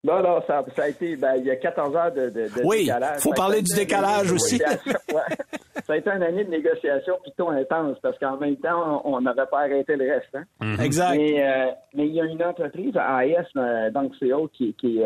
[0.04, 2.86] Non, non, ça, ça, a été, ben, il y a 14 heures de, de, oui,
[2.86, 3.16] décalage.
[3.18, 4.62] il faut parler du décalage aussi.
[5.86, 9.45] ça a été une année de négociation plutôt intense parce qu'en même temps, on n'avait
[9.45, 10.36] pas arrêté le reste.
[10.36, 10.43] Hein?
[10.61, 10.79] Mhm.
[10.81, 11.15] Exact.
[11.17, 15.01] Mais, mais, il y a une entreprise, AIS, donc CO, qui, qui,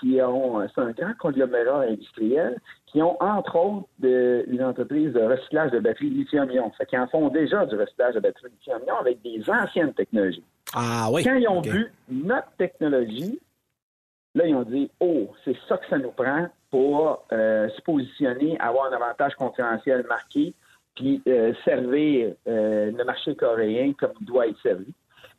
[0.00, 5.20] qui ont, c'est un grand conglomérat industriel, qui ont entre autres de, une entreprise de
[5.20, 6.70] recyclage de batteries lithium-ion.
[6.76, 10.44] Fait qu'ils en font déjà du recyclage de batteries lithium-ion avec des anciennes technologies.
[10.74, 11.24] Ah oui.
[11.24, 13.40] Quand ils ont vu notre technologie,
[14.34, 18.58] là, ils ont dit Oh, c'est ça que ça nous prend pour euh, se positionner,
[18.58, 20.54] avoir un avantage concurrentiel marqué,
[20.96, 24.92] puis euh, servir euh, le marché coréen comme il doit être servi.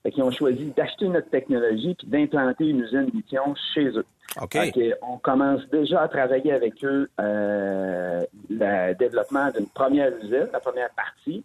[0.04, 4.06] Fait qu'ils ont choisi d'acheter notre technologie puis d'implanter une usine lithium chez eux.
[4.42, 4.58] OK.
[5.02, 11.44] on commence déjà à travailler avec eux le développement d'une première usine, la première partie,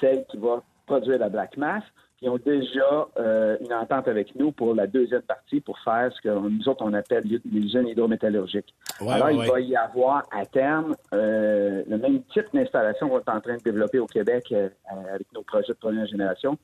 [0.00, 1.84] celle qui va produire la black mass.
[2.22, 6.20] Ils ont déjà euh, une entente avec nous pour la deuxième partie pour faire ce
[6.20, 8.74] que nous autres on appelle l'usine hydrométallurgique.
[9.00, 13.40] Alors, il va y avoir à terme euh, le même type d'installation qu'on est en
[13.40, 14.68] train de développer au Québec euh,
[15.14, 16.58] avec nos projets de première génération.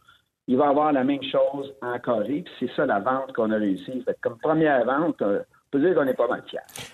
[0.47, 3.51] Il va y avoir la même chose en Corée, puis c'est ça la vente qu'on
[3.51, 4.03] a réussi.
[4.03, 5.23] Fait comme première vente,
[5.71, 6.29] peut pas.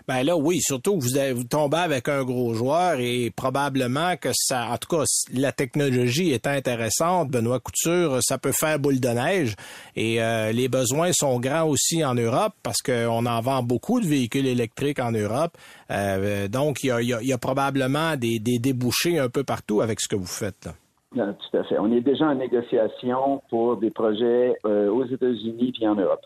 [0.08, 4.30] Ben là, oui, surtout que vous, vous tombez avec un gros joueur et probablement que
[4.34, 7.30] ça, en tout cas, la technologie est intéressante.
[7.30, 9.54] Benoît Couture, ça peut faire boule de neige
[9.96, 14.06] et euh, les besoins sont grands aussi en Europe parce qu'on en vend beaucoup de
[14.06, 15.56] véhicules électriques en Europe.
[15.90, 20.26] Euh, donc, il y a, probablement des, débouchés un peu partout avec ce que vous
[20.26, 20.66] faites.
[20.66, 20.72] Là.
[21.14, 21.78] Tout à fait.
[21.78, 26.24] On est déjà en négociation pour des projets euh, aux États-Unis et en Europe.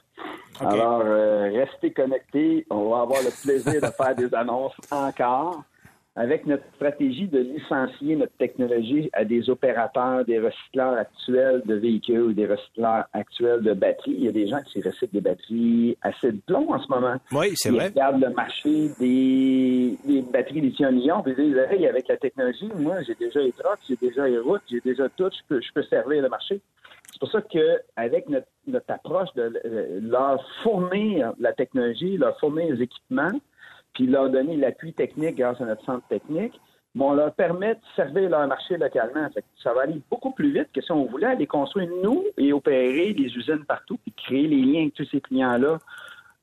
[0.61, 2.67] Alors, euh, restez connectés.
[2.71, 5.63] On va avoir le plaisir de faire des annonces encore
[6.17, 12.23] avec notre stratégie de licencier notre technologie à des opérateurs, des recycleurs actuels de véhicules
[12.23, 14.15] ou des recycleurs actuels de batteries.
[14.17, 17.17] Il y a des gens qui recyclent des batteries assez de plomb en ce moment.
[17.33, 17.89] Oui, c'est vrai.
[17.89, 23.15] Ils regardent le marché des, batteries lithium-ion et disent, hey, avec la technologie, moi, j'ai
[23.15, 26.23] déjà les trucks, j'ai déjà les routes, j'ai déjà tout, je peux, je peux servir
[26.23, 26.61] le marché.
[27.13, 29.53] C'est pour ça qu'avec notre, notre approche de
[30.03, 33.33] leur fournir la technologie, leur fournir les équipements,
[33.97, 36.53] puis leur donner l'appui technique grâce à notre centre technique,
[36.95, 39.27] mais on leur permet de servir leur marché localement.
[39.63, 43.15] ça va aller beaucoup plus vite que si on voulait aller construire nous et opérer
[43.15, 45.79] des usines partout, puis créer les liens avec tous ces clients-là.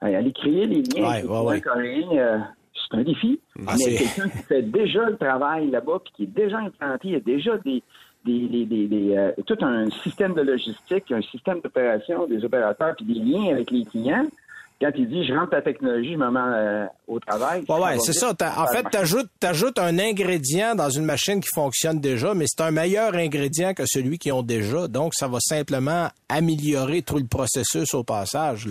[0.02, 2.40] Aller créer les liens avec les euh,
[2.74, 3.40] c'est un défi.
[3.68, 7.14] Ah, mais quelqu'un qui fait déjà le travail là-bas, puis qui est déjà implanté, il
[7.14, 7.84] y a déjà des,
[8.26, 13.52] des, euh, tout un système de logistique, un système d'opération des opérateurs, puis des liens
[13.52, 14.26] avec les clients
[14.82, 17.64] quand il dit je rentre la technologie, je me mets euh, au travail.
[17.70, 18.32] Ouais, ouais, c'est ça.
[18.32, 22.72] En fait, tu ajoutes, un ingrédient dans une machine qui fonctionne déjà, mais c'est un
[22.72, 24.88] meilleur ingrédient que celui qu'ils ont déjà.
[24.88, 28.68] Donc, ça va simplement améliorer tout le processus au passage.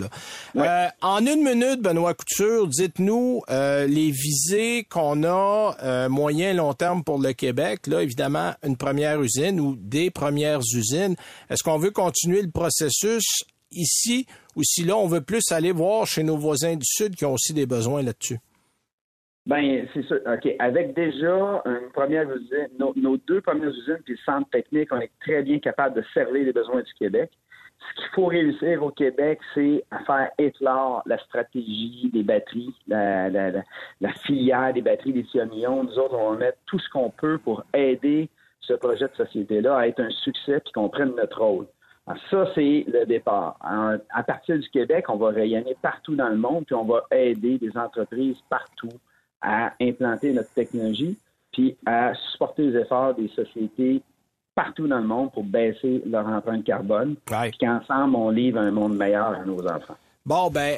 [0.55, 7.03] Euh, en une minute, Benoît Couture, dites-nous euh, les visées qu'on a moyen long terme
[7.03, 7.87] pour le Québec.
[7.87, 11.15] Là, évidemment, une première usine ou des premières usines.
[11.49, 13.45] Est-ce qu'on veut continuer le processus
[13.75, 17.25] ici ou si là, on veut plus aller voir chez nos voisins du Sud qui
[17.25, 18.39] ont aussi des besoins là-dessus?
[19.45, 20.15] Bien, c'est ça.
[20.33, 20.55] OK.
[20.59, 25.11] Avec déjà une première usine, nos, deux premières usines puis le centre technique, on est
[25.19, 27.29] très bien capable de servir les besoins du Québec.
[27.79, 33.63] Ce qu'il faut réussir au Québec, c'est à faire éclore la stratégie des batteries, la,
[34.25, 35.83] filière des batteries lithium-ion.
[35.83, 38.29] Nous autres, on va mettre tout ce qu'on peut pour aider
[38.61, 41.67] ce projet de société-là à être un succès puis qu'on prenne notre rôle.
[42.05, 43.57] Ah, ça, c'est le départ.
[44.09, 47.57] À partir du Québec, on va rayonner partout dans le monde, puis on va aider
[47.57, 48.91] des entreprises partout
[49.41, 51.17] à implanter notre technologie,
[51.51, 54.01] puis à supporter les efforts des sociétés
[54.55, 58.95] partout dans le monde pour baisser leur empreinte carbone, puis qu'ensemble, on livre un monde
[58.95, 59.97] meilleur à nos enfants.
[60.25, 60.77] Bon, ben,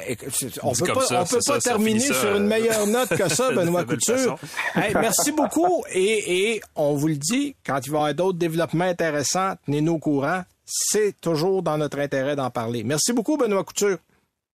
[0.62, 4.36] on peut pas, peut pas terminer sur une meilleure note que ça, Benoît Couture.
[4.74, 5.84] merci beaucoup.
[5.92, 9.94] Et, et on vous le dit, quand il va y avoir d'autres développements intéressants, tenez-nous
[9.94, 12.82] au courant c'est toujours dans notre intérêt d'en parler.
[12.84, 13.98] Merci beaucoup, Benoît Couture.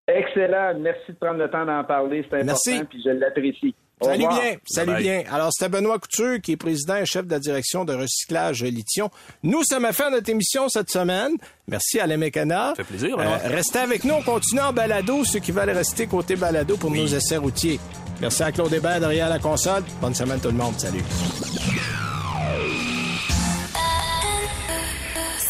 [0.06, 0.74] Excellent.
[0.78, 2.24] Merci de prendre le temps d'en parler.
[2.28, 2.84] C'est important, Merci.
[2.84, 3.74] puis je l'apprécie.
[4.02, 5.22] Salut bien, salut bien.
[5.30, 9.08] Alors, c'était Benoît Couture, qui est président et chef de la direction de recyclage Lithium.
[9.44, 11.36] Nous, ça m'a fait notre émission cette semaine.
[11.68, 12.74] Merci à la Mécana.
[12.76, 13.16] Ça fait plaisir.
[13.18, 16.90] Euh, restez avec nous, on continue en balado, ceux qui veulent rester côté balado pour
[16.90, 17.78] nos essais routiers.
[18.20, 19.84] Merci à Claude Hébert derrière la console.
[20.00, 20.74] Bonne semaine tout le monde.
[20.78, 21.02] Salut.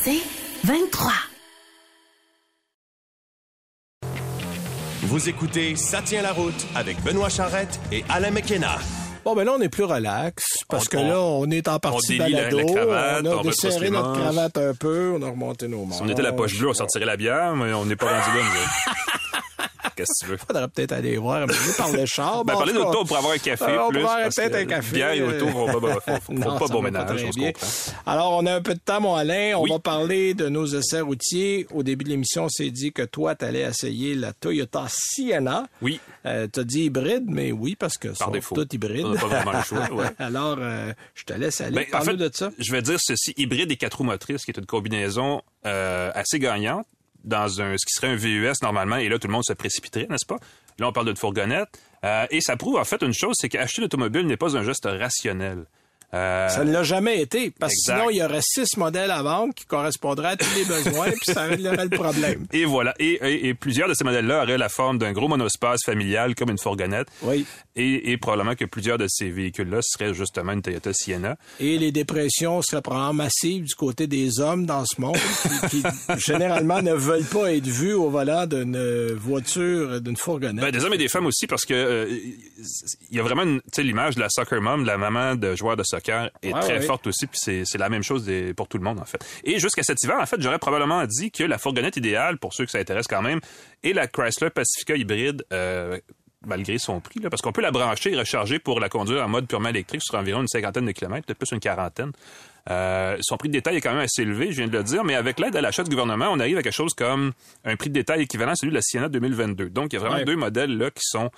[0.05, 0.32] C'est
[0.65, 1.13] 23.
[5.03, 8.79] Vous écoutez Ça tient la route avec Benoît Charrette et Alain McKenna.
[9.25, 12.61] Bon, ben là, on est plus relax parce que là, on est en partie balado.
[12.61, 15.97] on a desserré notre cravate un peu, on a remonté nos mains.
[15.97, 18.39] Si on était la poche bleue, on sortirait la bière, mais on n'est pas rendu
[18.39, 18.93] là, nous
[19.97, 20.37] Qu'est-ce que tu veux?
[20.37, 22.45] Faudrait peut-être aller voir un peu par le char.
[22.45, 23.79] Ben, parler d'auto pour avoir un café.
[23.79, 24.95] on plus, peut-être un café.
[24.95, 27.25] Bière et auto vont pas, vont pas bon ménage,
[28.07, 29.55] Alors, on a un peu de temps, mon Alain.
[29.57, 31.67] On va parler de nos essais routiers.
[31.73, 35.67] Au début de l'émission, on s'est dit que toi, tu allais essayer la Toyota Sienna.
[35.81, 36.01] Oui.
[36.27, 39.07] Euh, tu as dit hybride, mais oui, parce que c'est tout hybride.
[39.07, 40.07] On pas vraiment le choix, ouais.
[40.19, 41.77] Alors, euh, je te laisse aller.
[41.77, 42.51] Ben, parler de ça.
[42.59, 46.39] Je vais dire ceci, hybride et quatre roues motrices, qui est une combinaison euh, assez
[46.39, 46.87] gagnante
[47.25, 50.07] dans un, ce qui serait un VUS normalement, et là, tout le monde se précipiterait,
[50.09, 50.39] n'est-ce pas?
[50.79, 51.69] Là, on parle de fourgonnette.
[52.05, 54.63] Euh, et ça prouve, en fait, une chose, c'est qu'acheter une automobile n'est pas un
[54.63, 55.67] geste rationnel.
[56.15, 59.23] Euh, Ça ne l'a jamais été, parce que sinon, il y aurait six modèles à
[59.23, 62.47] vendre qui correspondraient à tous les besoins, puis ça réglerait le problème.
[62.53, 62.95] Et voilà.
[62.99, 66.51] Et, et- et plusieurs de ces modèles-là auraient la forme d'un gros monospace familial comme
[66.51, 67.09] une fourgonnette.
[67.23, 67.47] Oui.
[67.77, 71.37] Et, et probablement que plusieurs de ces véhicules-là seraient justement une Toyota Sienna.
[71.59, 75.17] Et les dépressions seraient probablement massives du côté des hommes dans ce monde,
[75.71, 75.83] qui, qui,
[76.19, 80.63] généralement ne veulent pas être vus au volant d'une voiture, d'une fourgonnette.
[80.63, 82.07] Ben, des hommes et des femmes aussi, parce que euh,
[83.11, 85.55] il y a vraiment tu sais, l'image de la soccer mom, de la maman de
[85.57, 86.81] joueur de soccer, est Ouais, très ouais.
[86.83, 89.25] forte aussi, puis c'est, c'est la même chose des- pour tout le monde, en fait.
[89.45, 92.65] Et jusqu'à cet hiver, en fait, j'aurais probablement dit que la fourgonnette idéale, pour ceux
[92.65, 93.41] que ça intéresse quand même,
[93.85, 95.99] est la Chrysler Pacifica hybride, euh,
[96.47, 99.29] malgré son prix, là, parce qu'on peut la brancher et recharger pour la conduire en
[99.29, 102.11] mode purement électrique sur environ une cinquantaine de kilomètres, peut-être plus une quarantaine.
[102.71, 105.03] Euh, son prix de détail est quand même assez élevé, je viens de le dire,
[105.05, 107.33] mais avec l'aide à l'achat du gouvernement, on arrive à quelque chose comme
[107.65, 109.71] un prix de détail équivalent à celui de la Sienna 2022.
[109.71, 110.25] Donc, il y a vraiment Ouais.
[110.25, 111.31] deux modèles là qui sont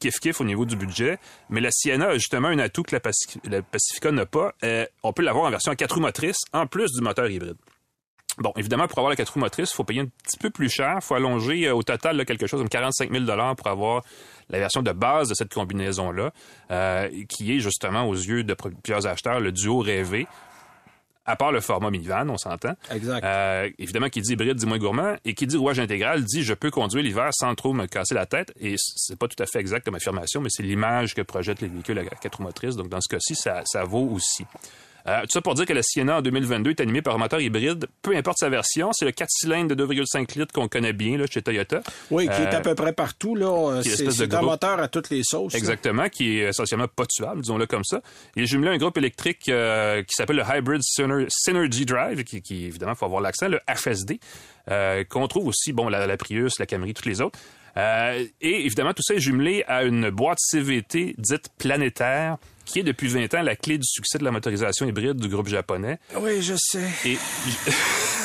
[0.00, 1.18] kiff-kiff au niveau du budget.
[1.48, 4.54] Mais la Sienna a justement un atout que la, Paci- la Pacifica n'a pas.
[4.64, 7.56] Euh, on peut l'avoir en version à quatre roues motrices, en plus du moteur hybride.
[8.38, 10.70] Bon, évidemment, pour avoir la quatre roues motrices, il faut payer un petit peu plus
[10.70, 10.94] cher.
[10.96, 13.24] Il faut allonger euh, au total quelque chose comme 45 000
[13.56, 14.02] pour avoir
[14.48, 16.32] la version de base de cette combinaison-là,
[16.70, 20.26] euh, qui est justement, aux yeux de plusieurs acheteurs, le duo rêvé.
[21.30, 22.74] À part le format minivan, on s'entend.
[22.90, 23.22] Exact.
[23.22, 26.54] Euh, évidemment, qui dit hybride dit moins gourmand et qui dit rouage intégral dit je
[26.54, 28.52] peux conduire l'hiver sans trop me casser la tête.
[28.58, 31.68] Et c'est pas tout à fait exact comme affirmation, mais c'est l'image que projettent les
[31.68, 32.74] véhicules à quatre roues motrices.
[32.74, 34.44] Donc, dans ce cas-ci, ça, ça vaut aussi.
[35.06, 37.40] Euh, tout ça pour dire que la Sienna en 2022 est animée par un moteur
[37.40, 38.90] hybride, peu importe sa version.
[38.92, 41.80] C'est le 4 cylindres de 2,5 litres qu'on connaît bien là, chez Toyota.
[42.10, 43.80] oui, qui est euh, à peu près partout, là.
[43.82, 45.52] C'est un moteur à toutes les sauces.
[45.52, 45.58] là.
[45.58, 48.00] Exactement, qui est essentiellement pas tuable, disons-le comme ça.
[48.36, 52.24] Il est jumelé à un groupe électrique euh, qui s'appelle le Hybrid Syner- Synergy Drive,
[52.24, 54.20] qui, qui évidemment, faut avoir l'accent, le FSD,
[54.70, 57.38] euh, qu'on trouve aussi, bon, la, la Prius, la Camry, toutes les autres.
[57.76, 62.36] Euh, et évidemment, tout ça est jumelé à une boîte CVT dite planétaire,
[62.70, 65.48] qui est depuis 20 ans la clé du succès de la motorisation hybride du groupe
[65.48, 65.98] japonais.
[66.16, 66.88] Oui, je sais.
[67.04, 67.18] Et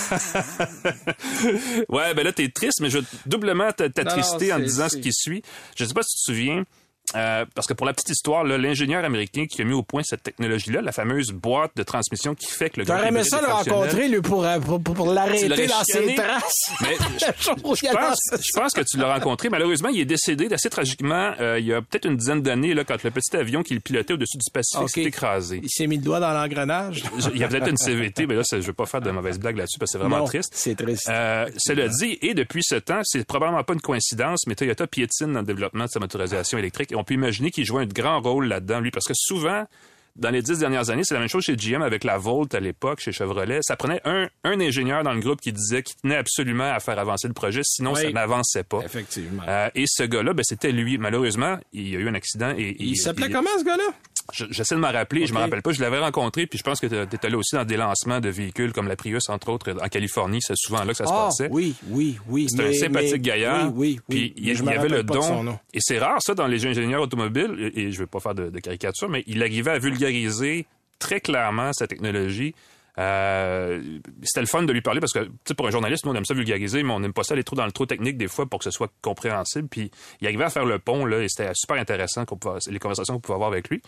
[1.89, 5.41] ouais, ben là t'es triste, mais je vais doublement t'attrister en disant ce qui suit.
[5.75, 6.63] Je sais pas si tu te souviens.
[7.15, 10.23] Euh, parce que pour la petite histoire, l'ingénieur américain qui a mis au point cette
[10.23, 14.07] technologie-là, la fameuse boîte de transmission qui fait que le T'aurais aimé ça le rencontrer,
[14.07, 16.71] lui, pour, euh, pour, pour, l'arrêter dans ses traces?
[16.81, 19.49] Mais je, pense, je pense que tu l'as rencontré.
[19.49, 23.03] Malheureusement, il est décédé assez tragiquement euh, il y a peut-être une dizaine d'années, quand
[23.03, 25.61] le petit avion qu'il pilotait au-dessus du Pacifique s'est écrasé.
[25.63, 27.03] Il s'est mis le doigt dans l'engrenage.
[27.33, 29.57] Il y a peut-être une CVT, mais là, je veux pas faire de mauvaises blagues
[29.57, 30.51] là-dessus parce que c'est vraiment Non, triste.
[30.55, 31.09] C'est triste.
[31.09, 35.33] Euh, cela dit, et depuis ce temps, c'est probablement pas une coïncidence, mais Toyota piétine
[35.33, 36.94] dans le développement de sa motorisation électrique.
[36.95, 39.65] Et on peut imaginer qu'il jouait un grand rôle là-dedans, lui, parce que souvent,
[40.15, 42.61] dans les dix dernières années, c'est la même chose chez GM avec la Volt à
[42.61, 43.59] l'époque, chez Chevrolet.
[43.63, 46.97] Ça prenait un, un ingénieur dans le groupe qui disait qu'il tenait absolument à faire
[46.97, 48.01] avancer le projet, sinon Oui.
[48.01, 48.79] ça n'avançait pas.
[48.85, 49.43] Effectivement.
[49.45, 50.97] Euh, et ce gars-là, ben, c'était lui.
[50.97, 53.83] Malheureusement, il y a eu un accident et il s'appelait il- comment, ce gars-là?
[54.33, 56.79] Je- J'essaie de m'en rappeler, je me rappelle pas, je l'avais rencontré, puis je pense
[56.79, 59.71] que tu étais là aussi dans des lancements de véhicules comme la Prius, entre autres,
[59.81, 60.39] en Californie.
[60.41, 61.47] C'est souvent là que ça se Ah, passait.
[61.51, 62.47] oui, oui, oui.
[62.49, 63.65] C'est un sympathique mais- gaillard.
[63.73, 64.33] Oui, oui, oui.
[64.33, 65.57] Puis il, me avait le don.
[65.73, 68.59] Et c'est rare, ça, dans les ingénieurs automobiles, et, je veux pas faire de, de
[68.59, 70.65] caricature, mais il arrivait à vulgariser
[70.99, 72.55] très clairement sa technologie.
[72.97, 73.81] Euh,
[74.23, 76.15] c'était le fun de lui parler parce que, tu sais, pour un journaliste, nous, on
[76.15, 78.29] aime ça vulgariser, mais on n'aime pas ça aller trop dans le trop technique des
[78.29, 79.67] fois pour que ce soit compréhensible.
[79.67, 83.15] Puis il arrivait à faire le pont, là, et c'était super intéressant qu'on les conversations
[83.15, 83.81] qu'on pouvait avoir avec lui.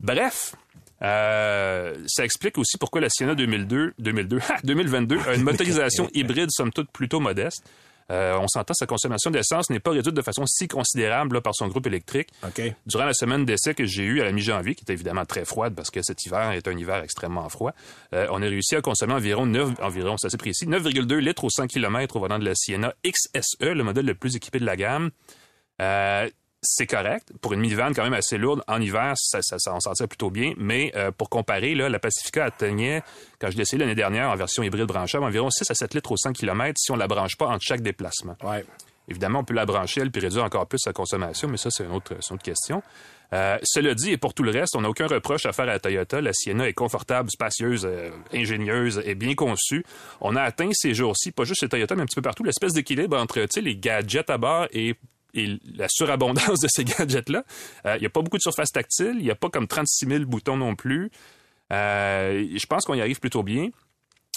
[0.00, 0.54] Bref,
[1.02, 6.50] euh, ça explique aussi pourquoi la Sienna 2002, 2002, ha, 2022 a une motorisation hybride
[6.50, 7.64] somme toute plutôt modeste.
[8.10, 11.54] Euh, on s'entend, sa consommation d'essence n'est pas réduite de façon si considérable là, par
[11.54, 12.28] son groupe électrique.
[12.86, 15.74] Durant la semaine d'essai que j'ai eue à la mi-janvier, qui était évidemment très froide
[15.76, 17.72] parce que cet hiver est un hiver extrêmement froid,
[18.12, 21.50] euh, on a réussi à consommer environ 9, environ, c'est assez précis, 9,2 litres au
[21.50, 24.76] 100 km au volant de la Sienna XSE, le modèle le plus équipé de la
[24.76, 25.10] gamme.
[25.80, 26.28] Euh,
[26.62, 27.28] c'est correct.
[27.40, 30.08] Pour une minivan quand même assez lourde, en hiver, ça, ça, ça- on s'en tire
[30.08, 30.52] plutôt bien.
[30.58, 33.02] Mais euh, pour comparer, là, la Pacifica atteignait,
[33.40, 36.12] quand je l'ai essayé l'année dernière en version hybride branchable, environ 6 à 7 litres
[36.12, 38.36] au 100 km si on la branche pas entre chaque déplacement.
[38.42, 38.64] Ouais.
[39.08, 41.82] Évidemment, on peut la brancher, elle, puis réduire encore plus sa consommation, mais ça, c'est
[41.84, 42.82] une autre, c'est une autre question.
[43.32, 45.68] Euh, cela dit, et pour tout le reste, on n'a aucun reproche à faire à
[45.72, 46.20] la Toyota.
[46.20, 49.84] La Sienna est confortable, spacieuse, euh, ingénieuse et bien conçue.
[50.20, 52.72] On a atteint ces jours-ci, pas juste chez Toyota, mais un petit peu partout, l'espèce
[52.72, 54.94] d'équilibre entre les gadgets à bord et,
[55.34, 57.44] et la surabondance de ces gadgets-là.
[57.86, 60.06] Euh, Il n'y a pas beaucoup de surface tactile, il n'y a pas comme 36
[60.06, 61.10] 000 boutons non plus.
[61.72, 63.68] Euh, je pense qu'on y arrive plutôt bien.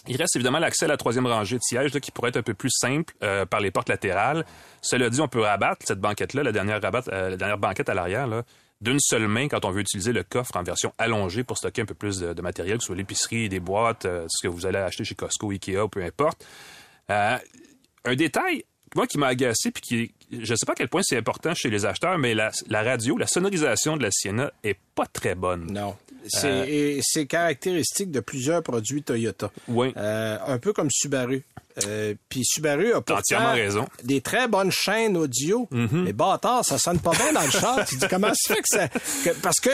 [0.08, 2.54] Il reste évidemment l'accès à la troisième rangée de sièges qui pourrait être un peu
[2.54, 4.46] plus simple euh, par les portes latérales.
[4.82, 8.28] Cela dit, on peut rabattre cette banquette-là, la dernière banquette à l'arrière,
[8.82, 11.86] d'une seule main quand on veut utiliser le coffre en version allongée pour stocker un
[11.86, 14.80] peu plus de, de matériel, que ce soit l'épicerie, des boîtes, ce que vous allez
[14.80, 16.46] acheter chez Costco, Ikea, peu importe.
[18.06, 18.66] Un détail,
[18.96, 21.70] moi, qui m'a agacé, puis qui, je sais pas à quel point c'est important chez
[21.70, 25.72] les acheteurs, mais la, la radio, la sonorisation de la Sienna est pas très bonne.
[25.72, 25.96] Non.
[26.28, 29.52] c'est c'est caractéristique de plusieurs produits Toyota.
[29.68, 29.94] Oui.
[29.98, 31.44] Euh, un peu comme Subaru.
[31.88, 33.88] Euh, puis Subaru a pourtant raison.
[34.04, 35.68] des très bonnes chaînes audio.
[35.72, 37.86] Mais bâtard, ça sonne pas bien dans le char.
[37.88, 38.88] tu dis comment ça fait que ça...
[38.88, 39.70] que- parce que,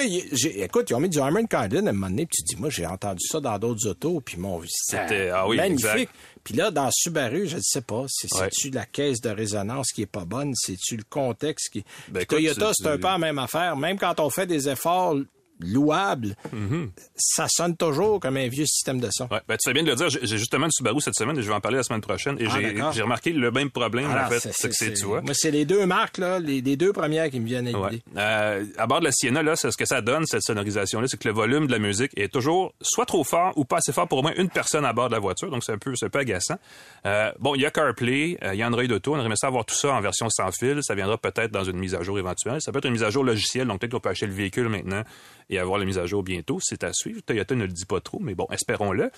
[0.63, 2.69] écoute, ils ont mis du Harman Kardon à un moment donné, puis tu dis, moi,
[2.69, 4.61] j'ai entendu ça dans d'autres autos, puis mon...
[4.67, 6.09] C'était- ah oui, magnifique.
[6.43, 8.07] Puis là, dans Subaru, je ne sais pas, Ouais.
[8.09, 11.83] c'est-tu la caisse de résonance qui est pas bonne, c'est-tu le contexte qui...
[12.07, 13.75] Ben, Puis écoute, Toyota, c'est un peu la même affaire.
[13.75, 15.15] Même quand on fait des efforts
[15.59, 16.89] louables, Mm-hmm.
[17.15, 19.25] ça sonne toujours comme un vieux système de son.
[19.31, 20.09] Ouais, ben, tu fais bien de le dire.
[20.09, 22.37] J'ai justement une Subaru cette semaine et je vais en parler la semaine prochaine.
[22.39, 22.45] Et
[22.81, 24.39] Ah, j'ai remarqué le même problème, Alors, en fait.
[24.39, 25.21] c'est- C'est que c'est, c'est- tu vois.
[25.21, 27.89] Moi, c'est les deux marques, là, les, les deux premières qui me viennent à Ouais.
[27.91, 28.03] l'idée.
[28.17, 31.17] Euh, à bord de la Sienna, là, c'est ce que ça donne, cette sonorisation-là, c'est
[31.19, 34.07] que le volume de la musique est toujours soit trop fort ou pas assez fort
[34.07, 35.49] pour au moins une personne à bord de la voiture.
[35.51, 36.57] Donc, c'est un peu, c'est un peu agaçant.
[37.05, 39.13] Euh, bon, il y a CarPlay, euh, il y a Android Auto.
[39.15, 40.79] On aimerait ça avoir tout ça en version sans fil.
[40.83, 42.61] Ça viendra peut-être dans une mise à jour éventuelle.
[42.61, 43.67] Ça peut être une mise à jour logicielle.
[43.67, 45.03] Donc, peut-être qu'on peut acheter le véhicule maintenant
[45.49, 46.59] et avoir la mise à jour bientôt.
[46.61, 47.21] C'est à suivre.
[47.21, 49.11] Toyota ne le dit pas trop, mais bon, espérons-le.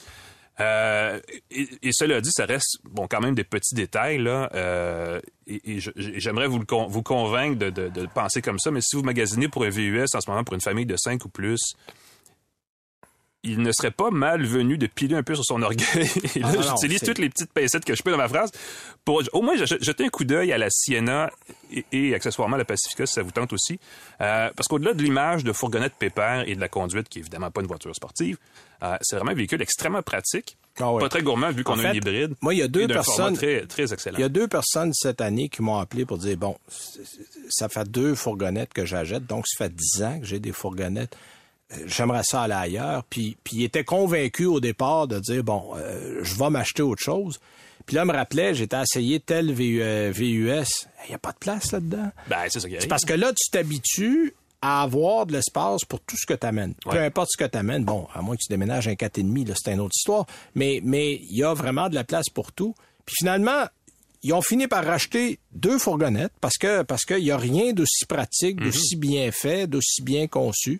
[0.59, 1.19] Euh,
[1.49, 4.49] et, cela dit, ça reste bon quand même des petits détails là.
[4.53, 8.69] euh, et, j'aimerais vous vous convaincre de, de- de penser comme ça.
[8.69, 11.23] Mais si vous magasinez pour un VUS en ce moment pour une famille de 5
[11.25, 11.73] ou plus,
[13.43, 16.09] il ne serait pas malvenu de piler un peu sur son orgueil.
[16.35, 18.51] Et là, Ah, j'utilise toutes les petites pincettes que je peux dans ma phrase
[19.03, 21.31] pour au moins je- jeter un coup d'œil à la Sienna
[21.71, 23.79] et, et accessoirement à la Pacifica si ça vous tente aussi.
[24.21, 27.49] Euh, parce qu'au-delà de l'image de fourgonnette pépère et de la conduite, qui est évidemment
[27.49, 28.37] pas une voiture sportive,
[28.83, 30.55] euh, c'est vraiment un véhicule extrêmement pratique.
[30.79, 31.01] Ah ouais.
[31.01, 32.35] Pas très gourmand vu qu'on a un hybride.
[32.41, 34.17] moi, il y a deux personnes- très, très excellent.
[34.17, 36.55] Il y a deux personnes cette année qui m'ont appelé pour dire, bon,
[37.49, 41.15] ça fait deux fourgonnettes que j'achète, donc ça fait dix ans que j'ai des fourgonnettes.
[41.85, 43.03] J'aimerais ça aller ailleurs.
[43.09, 47.01] Puis, puis il était convaincu au départ de dire, bon, euh, je vais m'acheter autre
[47.03, 47.39] chose.
[47.85, 50.87] Puis là, il me rappelait, j'étais essayé tel VU, euh, VUS.
[51.05, 52.11] Il n'y a pas de place là-dedans.
[52.29, 52.89] Ben, c'est ça qui C'est arrive.
[52.89, 56.75] parce que là, tu t'habitues à avoir de l'espace pour tout ce que tu amènes.
[56.87, 57.83] Peu importe ce que tu amènes.
[57.83, 60.25] Bon, à moins que tu déménages un 4,5, là, c'est une autre histoire.
[60.53, 62.75] Mais mais il y a vraiment de la place pour tout.
[63.05, 63.63] Puis finalement,
[64.23, 68.05] ils ont fini par racheter deux fourgonnettes parce que parce qu'il y a rien d'aussi
[68.07, 70.79] pratique, d'aussi bien fait, d'aussi bien conçu.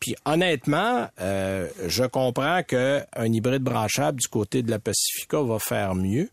[0.00, 5.58] Puis honnêtement, euh, je comprends que un hybride branchable du côté de la Pacifica va
[5.58, 6.28] faire mieux,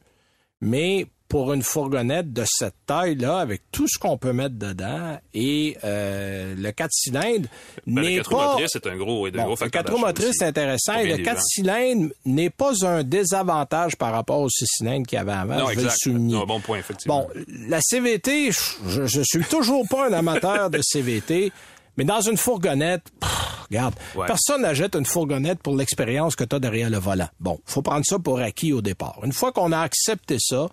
[0.60, 5.78] mais pour une fourgonnette de cette taille-là, avec tout ce qu'on peut mettre dedans, et
[5.86, 7.48] euh, le 4 cylindres
[7.88, 8.48] Ben, le n'est 4 pas...
[8.50, 10.96] motrices, c'est un gros, un Bon, gros le facteur 4 roues d'achat motrices, c'est intéressant.
[11.00, 11.44] Et le des 4 gens.
[11.48, 15.56] cylindres n'est pas un désavantage par rapport au 6 cylindres qu'il y avait avant.
[15.56, 16.00] Non, je vais le exact.
[16.02, 16.34] souligner.
[16.34, 17.30] Non, bon point, effectivement.
[17.34, 21.54] Bon, la CVT, je, je suis toujours pas un amateur de CVT,
[21.96, 23.32] mais dans une fourgonnette, pff,
[23.70, 24.28] regarde, Ouais.
[24.28, 27.30] personne n'achète une fourgonnette pour l'expérience que tu as derrière le volant.
[27.40, 29.20] Bon, faut prendre ça pour acquis au départ.
[29.24, 30.68] Une fois qu'on a accepté ça,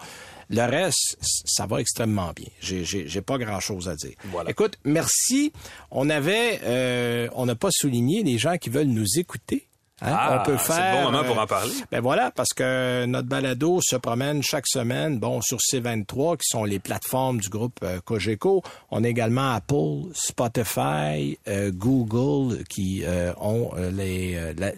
[0.51, 2.49] le reste, ça va extrêmement bien.
[2.61, 4.14] J'ai, j'ai, j'ai pas grand-chose à dire.
[4.24, 4.51] Voilà.
[4.51, 5.53] Écoute, merci.
[5.90, 9.68] On avait, euh, on n'a pas souligné les gens qui veulent nous écouter.
[10.01, 10.14] Hein?
[10.16, 10.96] Ah, on peut c'est le faire.
[10.96, 11.72] bon moment pour euh, en parler.
[11.90, 16.64] ben voilà, parce que notre balado se promène chaque semaine, bon, sur C23, qui sont
[16.64, 18.62] les plateformes du groupe euh, Cogeco.
[18.90, 23.70] On a également Apple, Spotify, euh, Google qui euh, ont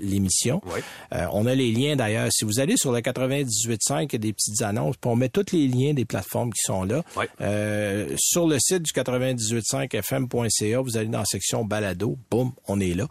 [0.00, 0.60] l'émission.
[0.66, 0.80] Oui.
[1.12, 2.28] Euh, on a les liens d'ailleurs.
[2.30, 5.28] Si vous allez sur le 98.5, il y a des petites annonces, puis on met
[5.28, 7.02] tous les liens des plateformes qui sont là.
[7.16, 7.26] Oui.
[7.40, 12.94] Euh, sur le site du 98.5fm.ca, vous allez dans la section balado, boum, on est
[12.94, 13.06] là.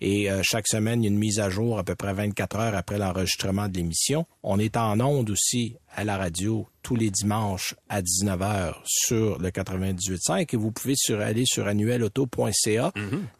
[0.00, 2.56] Et euh, chaque semaine, il y a une mise à jour à peu près 24
[2.56, 4.26] heures après l'enregistrement de l'émission.
[4.42, 9.50] On est en onde aussi à la radio tous les dimanches à 19h sur le
[9.50, 12.92] 98.5 et vous pouvez sur, aller sur annuelauto.ca.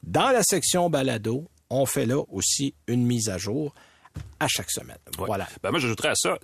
[0.03, 3.75] Dans la section balado, on fait là aussi une mise à jour
[4.39, 4.97] à chaque semaine.
[5.19, 5.27] Ouais.
[5.27, 5.47] Voilà.
[5.63, 6.39] Ben moi, j'ajouterais à ça,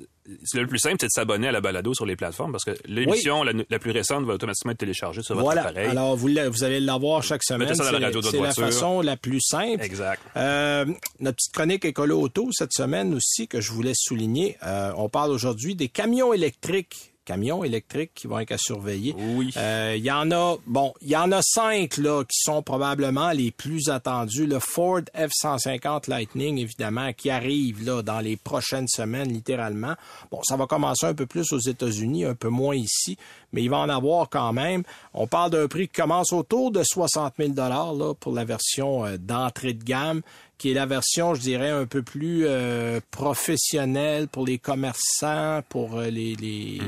[0.45, 2.73] c'est le plus simple, c'est de s'abonner à la balado sur les plateformes parce que
[2.85, 5.63] l'émission la, la plus récente va automatiquement être téléchargée sur votre Voilà.
[5.69, 5.89] appareil.
[5.89, 7.61] Alors, vous, l'a- vous allez l'avoir chaque semaine.
[7.69, 8.65] Mettez ça dans la C'est- la voiture.
[8.67, 9.83] façon la plus simple.
[9.83, 10.21] Exact.
[10.37, 10.85] Euh,
[11.21, 14.59] notre petite chronique écolo auto cette semaine aussi que je voulais souligner.
[14.63, 17.15] Euh, on parle aujourd'hui des camions électriques.
[17.27, 19.15] Camions électriques qui vont être à surveiller.
[19.19, 19.53] Oui.
[19.57, 23.33] Euh, Il y en a, bon, il y en a cinq là qui sont probablement
[23.33, 24.47] les plus attendus.
[24.47, 29.95] Le Ford F-150 Lightning, évidemment, qui arrive là dans les prochaines semaines, littéralement.
[30.31, 33.19] Bon, ça va commencer un peu plus aux États-Unis, un peu moins ici,
[33.53, 34.85] mais il va en avoir quand même.
[35.13, 39.17] On parle d'un prix qui commence autour de 60 000 là pour la version euh,
[39.19, 40.23] d'entrée de gamme
[40.59, 45.99] qui est la version, je dirais, un peu plus euh, professionnelle pour les commerçants, pour
[45.99, 46.35] euh, les...
[46.37, 46.81] les-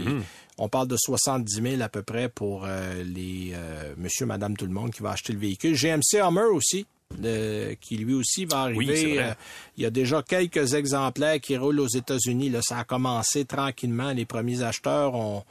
[0.61, 4.67] On parle de 70 000 à peu près pour euh, les euh, monsieur, madame, tout
[4.67, 5.75] le monde qui va acheter le véhicule.
[5.77, 6.85] GMC Hummer aussi,
[7.25, 8.97] euh, qui lui aussi va arriver.
[9.31, 9.35] euh,
[9.77, 12.51] il y a déjà quelques exemplaires qui roulent aux États-Unis.
[12.51, 14.11] Là, ça a commencé tranquillement.
[14.13, 15.45] Les premiers acheteurs ont,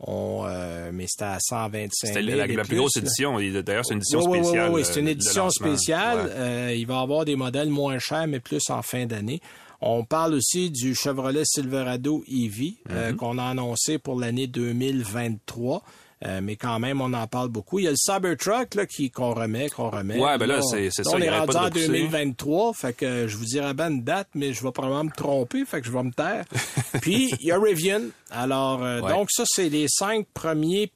[0.00, 3.38] On, euh, mais c'était à 125 C'était 000 la, plus grosse édition.
[3.38, 4.70] D'ailleurs, c'est une édition Oui, oui, oui, spéciale.
[4.72, 6.18] oui, euh, c'est une édition spéciale.
[6.26, 6.32] Ouais.
[6.34, 9.40] Euh, il va y avoir des modèles moins chers, mais plus en fin d'année.
[9.80, 13.16] On parle aussi du Chevrolet Silverado EV euh, Mm-hmm.
[13.16, 15.82] qu'on a annoncé pour l'année 2023.
[16.26, 17.78] Euh, mais quand même, on en parle beaucoup.
[17.78, 20.18] Il y a le Cybertruck là, qui, qu'on remet, qu'on remet.
[20.18, 21.86] Ouais, ben là, c'est- c'est ça, On est rendu pas de en repousser.
[21.88, 25.64] 2023, fait que je vous dirais bien une date, mais je vais probablement me tromper,
[25.66, 26.44] fait que je vais me taire.
[27.02, 28.00] Puis, il y a Rivian.
[28.30, 29.12] Alors, euh, Ouais.
[29.12, 30.90] donc ça, c'est les cinq premiers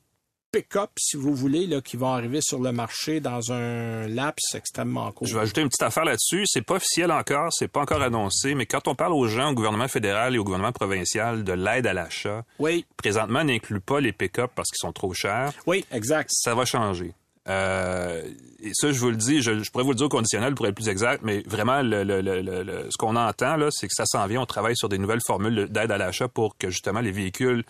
[0.51, 5.11] pick-up, si vous voulez, là, qui vont arriver sur le marché dans un laps extrêmement
[5.13, 5.27] court.
[5.27, 6.45] Je vais ajouter une petite affaire là-dessus.
[6.47, 9.55] C'est pas officiel encore, c'est pas encore annoncé, mais quand on parle aux gens, au
[9.55, 14.13] gouvernement fédéral et au gouvernement provincial de l'aide à l'achat, Oui, présentement, n'inclut pas les
[14.13, 15.53] pick-up parce qu'ils sont trop chers.
[15.67, 16.31] oui, exact.
[16.33, 17.13] Ça va changer.
[17.49, 18.23] Euh,
[18.63, 20.67] et ça, je vous le dis, je, je pourrais vous le dire au conditionnel pour
[20.67, 23.87] être plus exact, mais vraiment, le, le- le- le- le- ce qu'on entend, là, c'est
[23.89, 24.43] que ça s'en vient.
[24.43, 27.65] On travaille sur des nouvelles formules d'aide à l'achat pour que, justement, les véhicules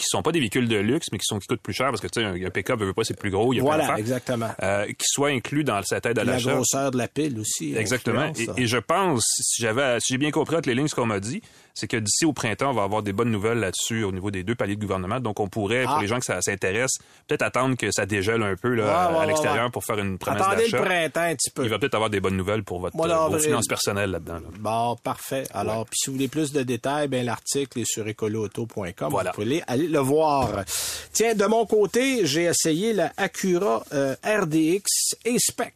[0.00, 2.00] qui sont pas des véhicules de luxe, mais qui sont qui coûtent plus cher, parce
[2.00, 3.76] que, tu sais, un, un pick-up, veut pas, c'est plus gros, il y a plein
[3.76, 4.48] Voilà, exactement.
[4.62, 6.54] euh, qui soient inclus dans cette aide à La l'achat.
[6.54, 7.74] grosseur de la pile aussi.
[7.76, 8.20] Exactement.
[8.20, 11.06] influence, Et, je pense, si j'avais, si j'ai bien compris entre les lignes ce qu'on
[11.06, 11.42] m'a dit,
[11.74, 14.42] c'est que d'ici au printemps, on va avoir des bonnes nouvelles là-dessus au niveau des
[14.42, 15.20] deux paliers de gouvernement.
[15.20, 16.02] Donc, on pourrait, pour Ah.
[16.02, 16.98] les gens que ça s'intéresse,
[17.28, 19.70] peut-être attendre que ça dégèle un peu là, Ouais, à l'extérieur ouais.
[19.70, 20.84] pour faire une promesse Attendez le d'achat.
[20.84, 21.62] printemps un petit peu.
[21.62, 24.34] Il va peut-être avoir des bonnes nouvelles pour votre, euh, vos finances personnelles là-dedans.
[24.34, 24.48] là.
[24.58, 25.44] Bon, parfait.
[25.54, 28.92] Alors, puis si vous voulez plus de détails, ben l'article est sur écoloauto.com.
[29.10, 29.30] Voilà.
[29.30, 30.64] Vous pouvez aller le voir.
[31.12, 35.74] Tiens, de mon côté, j'ai essayé la Acura euh, RDX A-Spec,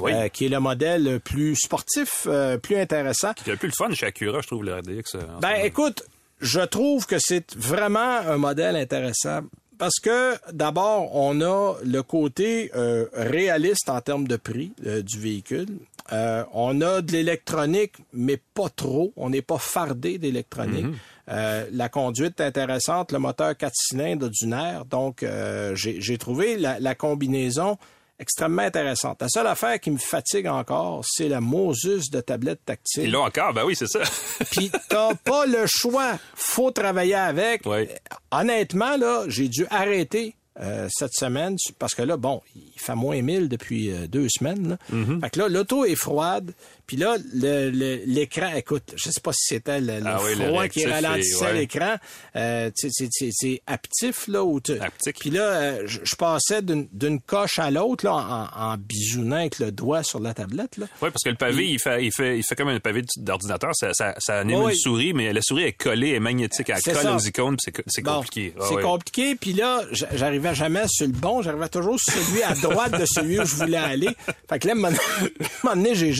[0.00, 0.12] Oui.
[0.12, 3.32] euh, qui est le modèle plus sportif, euh, plus intéressant.
[3.46, 5.16] Il y a plus le fun chez Acura, je trouve, le RDX.
[5.40, 6.02] Ben, écoute,
[6.40, 9.40] je trouve que c'est vraiment un modèle intéressant.
[9.78, 15.18] Parce que d'abord, on a le côté euh, réaliste en termes de prix euh, du
[15.18, 15.66] véhicule.
[16.12, 19.12] Euh, on a de l'électronique, mais pas trop.
[19.16, 20.86] On n'est pas fardé d'électronique.
[21.28, 24.84] Euh, la conduite intéressante, le moteur 4 cylindres d'une air.
[24.84, 27.78] Donc, euh, j'ai trouvé la, la combinaison
[28.18, 29.20] extrêmement intéressante.
[29.20, 33.04] La seule affaire qui me fatigue encore, c'est la Moses de tablette tactile.
[33.04, 34.00] Et là encore, ben oui, c'est ça.
[34.52, 36.18] Puis t'as pas le choix.
[36.34, 37.62] Faut travailler avec.
[38.30, 43.20] Honnêtement, là, j'ai dû arrêter euh, cette semaine parce que là, bon, il fait moins
[43.20, 44.68] 1000 depuis euh, deux semaines.
[44.68, 44.76] Là.
[44.92, 45.20] Mm-hmm.
[45.20, 46.52] Fait que là, l'auto est froide.
[46.92, 50.34] Puis là, le- le- l'écran, écoute, je sais pas si c'était le, le Ah oui,
[50.34, 51.54] froid qui ralentissait ouais.
[51.54, 51.94] l'écran.
[52.36, 54.44] Euh, c'est- aptif, là.
[54.44, 54.60] Où.
[54.60, 59.72] Puis là, euh, je, passais d'une coche à l'autre, là, en, en bisounant avec le
[59.72, 60.84] doigt sur la tablette, là.
[61.00, 63.70] Oui, parce que le pavé, il fait, il fait, il fait comme un pavé d'ordinateur.
[63.72, 64.72] Ça, ça, ça anime Oui.
[64.72, 66.68] une souris, mais la souris est collée, est magnétique.
[66.68, 67.16] Elle colle ça.
[67.16, 68.52] aux icônes, c'est, Bon, compliqué.
[68.60, 69.34] Ah c'est compliqué.
[69.36, 69.80] Puis là,
[70.12, 71.40] j'arrivais jamais sur le bon.
[71.40, 74.10] J'arrivais toujours sur celui à droite de celui où je voulais aller.
[74.46, 76.12] Fait que là, à un moment un moment donné, j'ai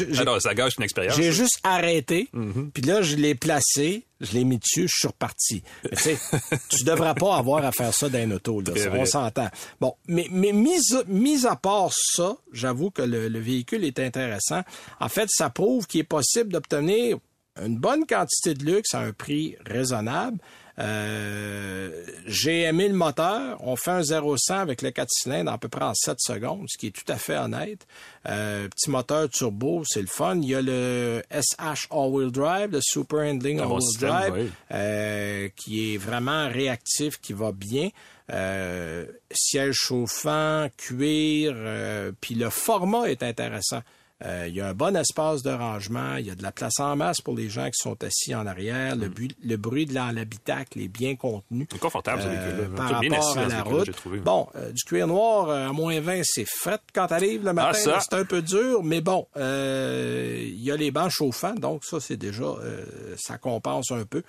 [0.69, 1.17] j'ai- non, ça gâche une expérience.
[1.17, 2.29] j'ai juste arrêté.
[2.35, 2.71] Mm-hmm.
[2.73, 4.05] Puis là, je l'ai placé.
[4.21, 4.87] Je l'ai mis dessus.
[4.89, 5.63] Je suis reparti.
[5.85, 6.19] Mais Tu sais,
[6.69, 8.61] tu devrais pas avoir à faire ça dans une auto.
[8.61, 9.49] Là, Ça, on s'entend.
[9.81, 13.99] Bon, mais, mais mis, à- mis à part ça, j'avoue que le, le véhicule est
[13.99, 14.63] intéressant.
[15.01, 17.19] En fait, ça prouve qu'il est possible d'obtenir
[17.63, 20.39] une bonne quantité de luxe à un prix raisonnable.
[20.79, 23.59] Euh, j'ai aimé le moteur.
[23.61, 26.79] On fait un 0-100 avec le 4 cylindres à peu près en 7 secondes, ce
[26.79, 27.87] qui est tout à fait honnête.
[28.29, 30.37] Euh, petit moteur turbo, c'est le fun.
[30.37, 34.51] Il y a le SH All-Wheel Drive, le Super Handling bon All-Wheel Drive, oui.
[34.73, 37.91] euh, qui est vraiment réactif, qui va bien.
[38.33, 43.81] Euh, siège chauffant, cuir, euh, puis le format est intéressant.
[44.25, 46.79] Euh, il y a un bon espace de rangement, il y a de la place
[46.79, 49.01] en masse pour les gens qui sont assis en arrière, Mm.
[49.01, 51.67] le, bu- le bruit de l'habitacle est bien contenu.
[51.71, 52.77] C'est confortable, ce Euh, véhicule-là.
[52.77, 53.91] par C'est bien rapport assis, à la route.
[53.93, 54.19] trouvé.
[54.21, 57.71] Bon, euh, du cuir noir euh, à moins 20, c'est fret quand t'arrives le matin.
[57.73, 57.91] Ah, ça.
[57.91, 61.85] là, c'est un peu dur, mais bon, euh, il y a les bancs chauffants, donc
[61.85, 62.85] ça, c'est déjà, euh,
[63.19, 64.23] ça compense un peu.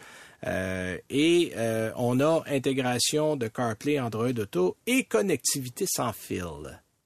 [0.46, 6.44] Euh, et euh, on a intégration de CarPlay, Android Auto et connectivité sans fil.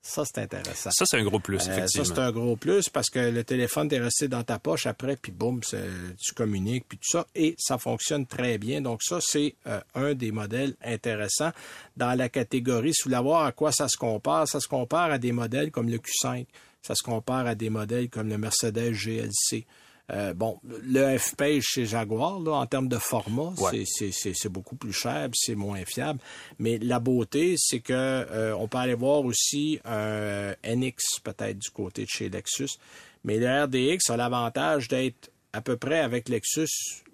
[0.08, 0.90] Ça, c'est intéressant.
[0.92, 2.06] Ça, c'est un gros plus, Euh, ça, effectivement.
[2.06, 5.34] c'est un gros plus parce que le téléphone est resté dans ta poche après, puis
[5.34, 8.80] boum, tu communiques, puis tout ça, et ça fonctionne très bien.
[8.82, 11.52] Donc ça, c'est euh, un des modèles intéressants
[11.98, 12.94] dans la catégorie.
[12.94, 15.72] Si vous voulez voir à quoi ça se compare, ça se compare à des modèles
[15.72, 16.46] comme le Q5,
[16.82, 19.66] ça se compare à des modèles comme le Mercedes GLC.
[20.12, 23.84] Euh, bon, le F-Page chez Jaguar, là, en termes de format, Ouais.
[23.86, 26.20] c'est- beaucoup plus cher, c'est moins fiable.
[26.60, 31.70] Mais la beauté, c'est que euh, on peut aller voir aussi un NX peut-être du
[31.72, 32.78] côté de chez Lexus.
[33.26, 36.70] Mais le RDX a l'avantage d'être à peu près avec Lexus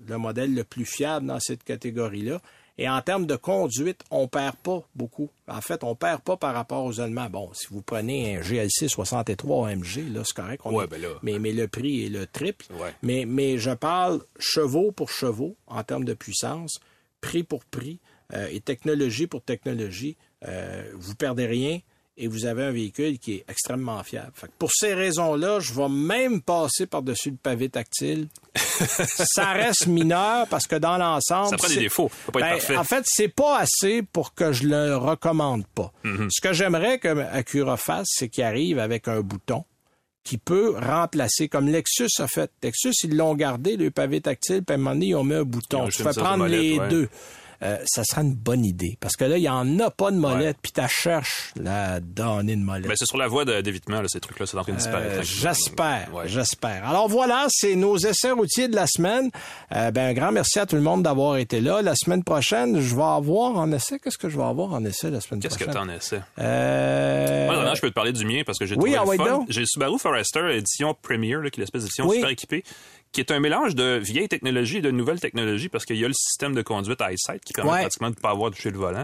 [0.07, 2.41] le modèle le plus fiable dans cette catégorie-là.
[2.79, 5.29] Et en termes de conduite, on perd pas beaucoup.
[5.47, 7.29] En fait, on perd pas par rapport aux Allemands.
[7.29, 10.61] Bon, si vous prenez un GLC 63 AMG, là, c'est correct.
[10.65, 11.09] on Ouais, est- ben là.
[11.21, 12.65] mais, mais le prix est le triple.
[12.73, 12.93] Ouais.
[13.03, 16.79] Mais, mais je parle chevaux pour chevaux en termes de puissance,
[17.21, 17.99] prix pour prix.
[18.33, 20.17] euh, et technologie pour technologie,
[20.47, 21.79] euh, vous perdez rien
[22.15, 24.31] et vous avez un véhicule qui est extrêmement fiable.
[24.35, 28.27] Fait que pour ces raisons-là, je vais même passer par-dessus le pavé tactile.
[28.55, 31.49] ça reste mineur parce que dans l'ensemble...
[31.49, 32.11] Ça prend des défauts.
[32.27, 32.77] Être Ben, parfait.
[32.77, 35.91] En fait, c'est pas assez pour que je le recommande pas.
[36.05, 36.29] Mm-hmm.
[36.29, 39.65] Ce que j'aimerais que Acura fasse, c'est qu'il arrive avec un bouton
[40.23, 42.49] qui peut remplacer, comme Lexus a fait.
[42.61, 45.33] Lexus, ils l'ont gardé, le pavé tactile, puis à un moment donné, ils ont mis
[45.33, 45.87] un bouton.
[45.89, 46.87] Tu de prendre les ouais.
[46.87, 47.09] deux.
[47.63, 48.97] Euh, ça sera une bonne idée.
[48.99, 52.53] Parce que là, il n'y en a pas de molette, puis tu cherches la donner
[52.53, 52.87] une molette.
[52.87, 54.45] Ben, c'est sur la voie de- d'évitement, ces trucs-là.
[54.45, 55.19] C'est en train de disparaître.
[55.19, 56.27] Euh, j'espère, Ouais.
[56.27, 56.87] j'espère.
[56.87, 59.29] Alors voilà, c'est nos essais routiers de la semaine.
[59.75, 61.81] Euh, ben un grand merci à tout le monde d'avoir été là.
[61.81, 63.97] La semaine prochaine, je vais avoir en essai.
[63.99, 65.87] Qu'est-ce que je vais avoir en essai la semaine Qu'est-ce que prochaine?
[65.87, 66.21] t'en essais?
[66.39, 67.45] Euh...
[67.47, 69.29] Moi, vraiment, je peux te parler du mien parce que j'ai Oui, trouvé le ouais,
[69.29, 69.45] fun.
[69.49, 72.17] J'ai le Subaru Forester édition Premier, là, qui est l'espèce d'édition Oui.
[72.17, 72.63] super équipée,
[73.13, 76.07] qui est un mélange de vieille technologie et de nouvelle technologie parce qu'il y a
[76.09, 77.79] le système de conduite EyeSight qui permet Ouais.
[77.81, 79.03] pratiquement de ne pas avoir touché le volant.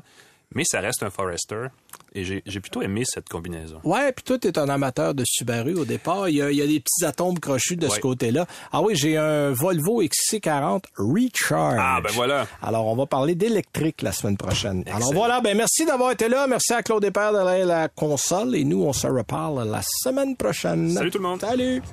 [0.56, 1.68] Mais ça reste un Forester.
[2.16, 3.80] Et j'ai plutôt aimé cette combinaison.
[3.84, 6.28] Ouais, puis toi, tu es un amateur de Subaru au départ.
[6.28, 8.48] Il y a, il y a des petits atomes crochus de ce côté-là.
[8.72, 11.78] Ah oui, j'ai un Volvo XC40 Recharge.
[11.80, 12.48] Ah, ben voilà.
[12.64, 14.84] Alors, on va parler d'électrique la semaine prochaine.
[14.92, 16.48] Alors voilà, ben merci d'avoir été là.
[16.48, 18.56] Merci à Claude Père de la console.
[18.56, 20.90] Et nous, on se reparle la semaine prochaine.
[20.90, 21.42] Salut tout le monde.
[21.42, 21.84] Salut.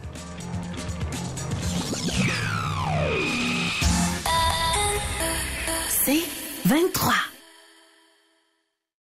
[5.89, 6.23] C'est
[6.65, 7.36] 23.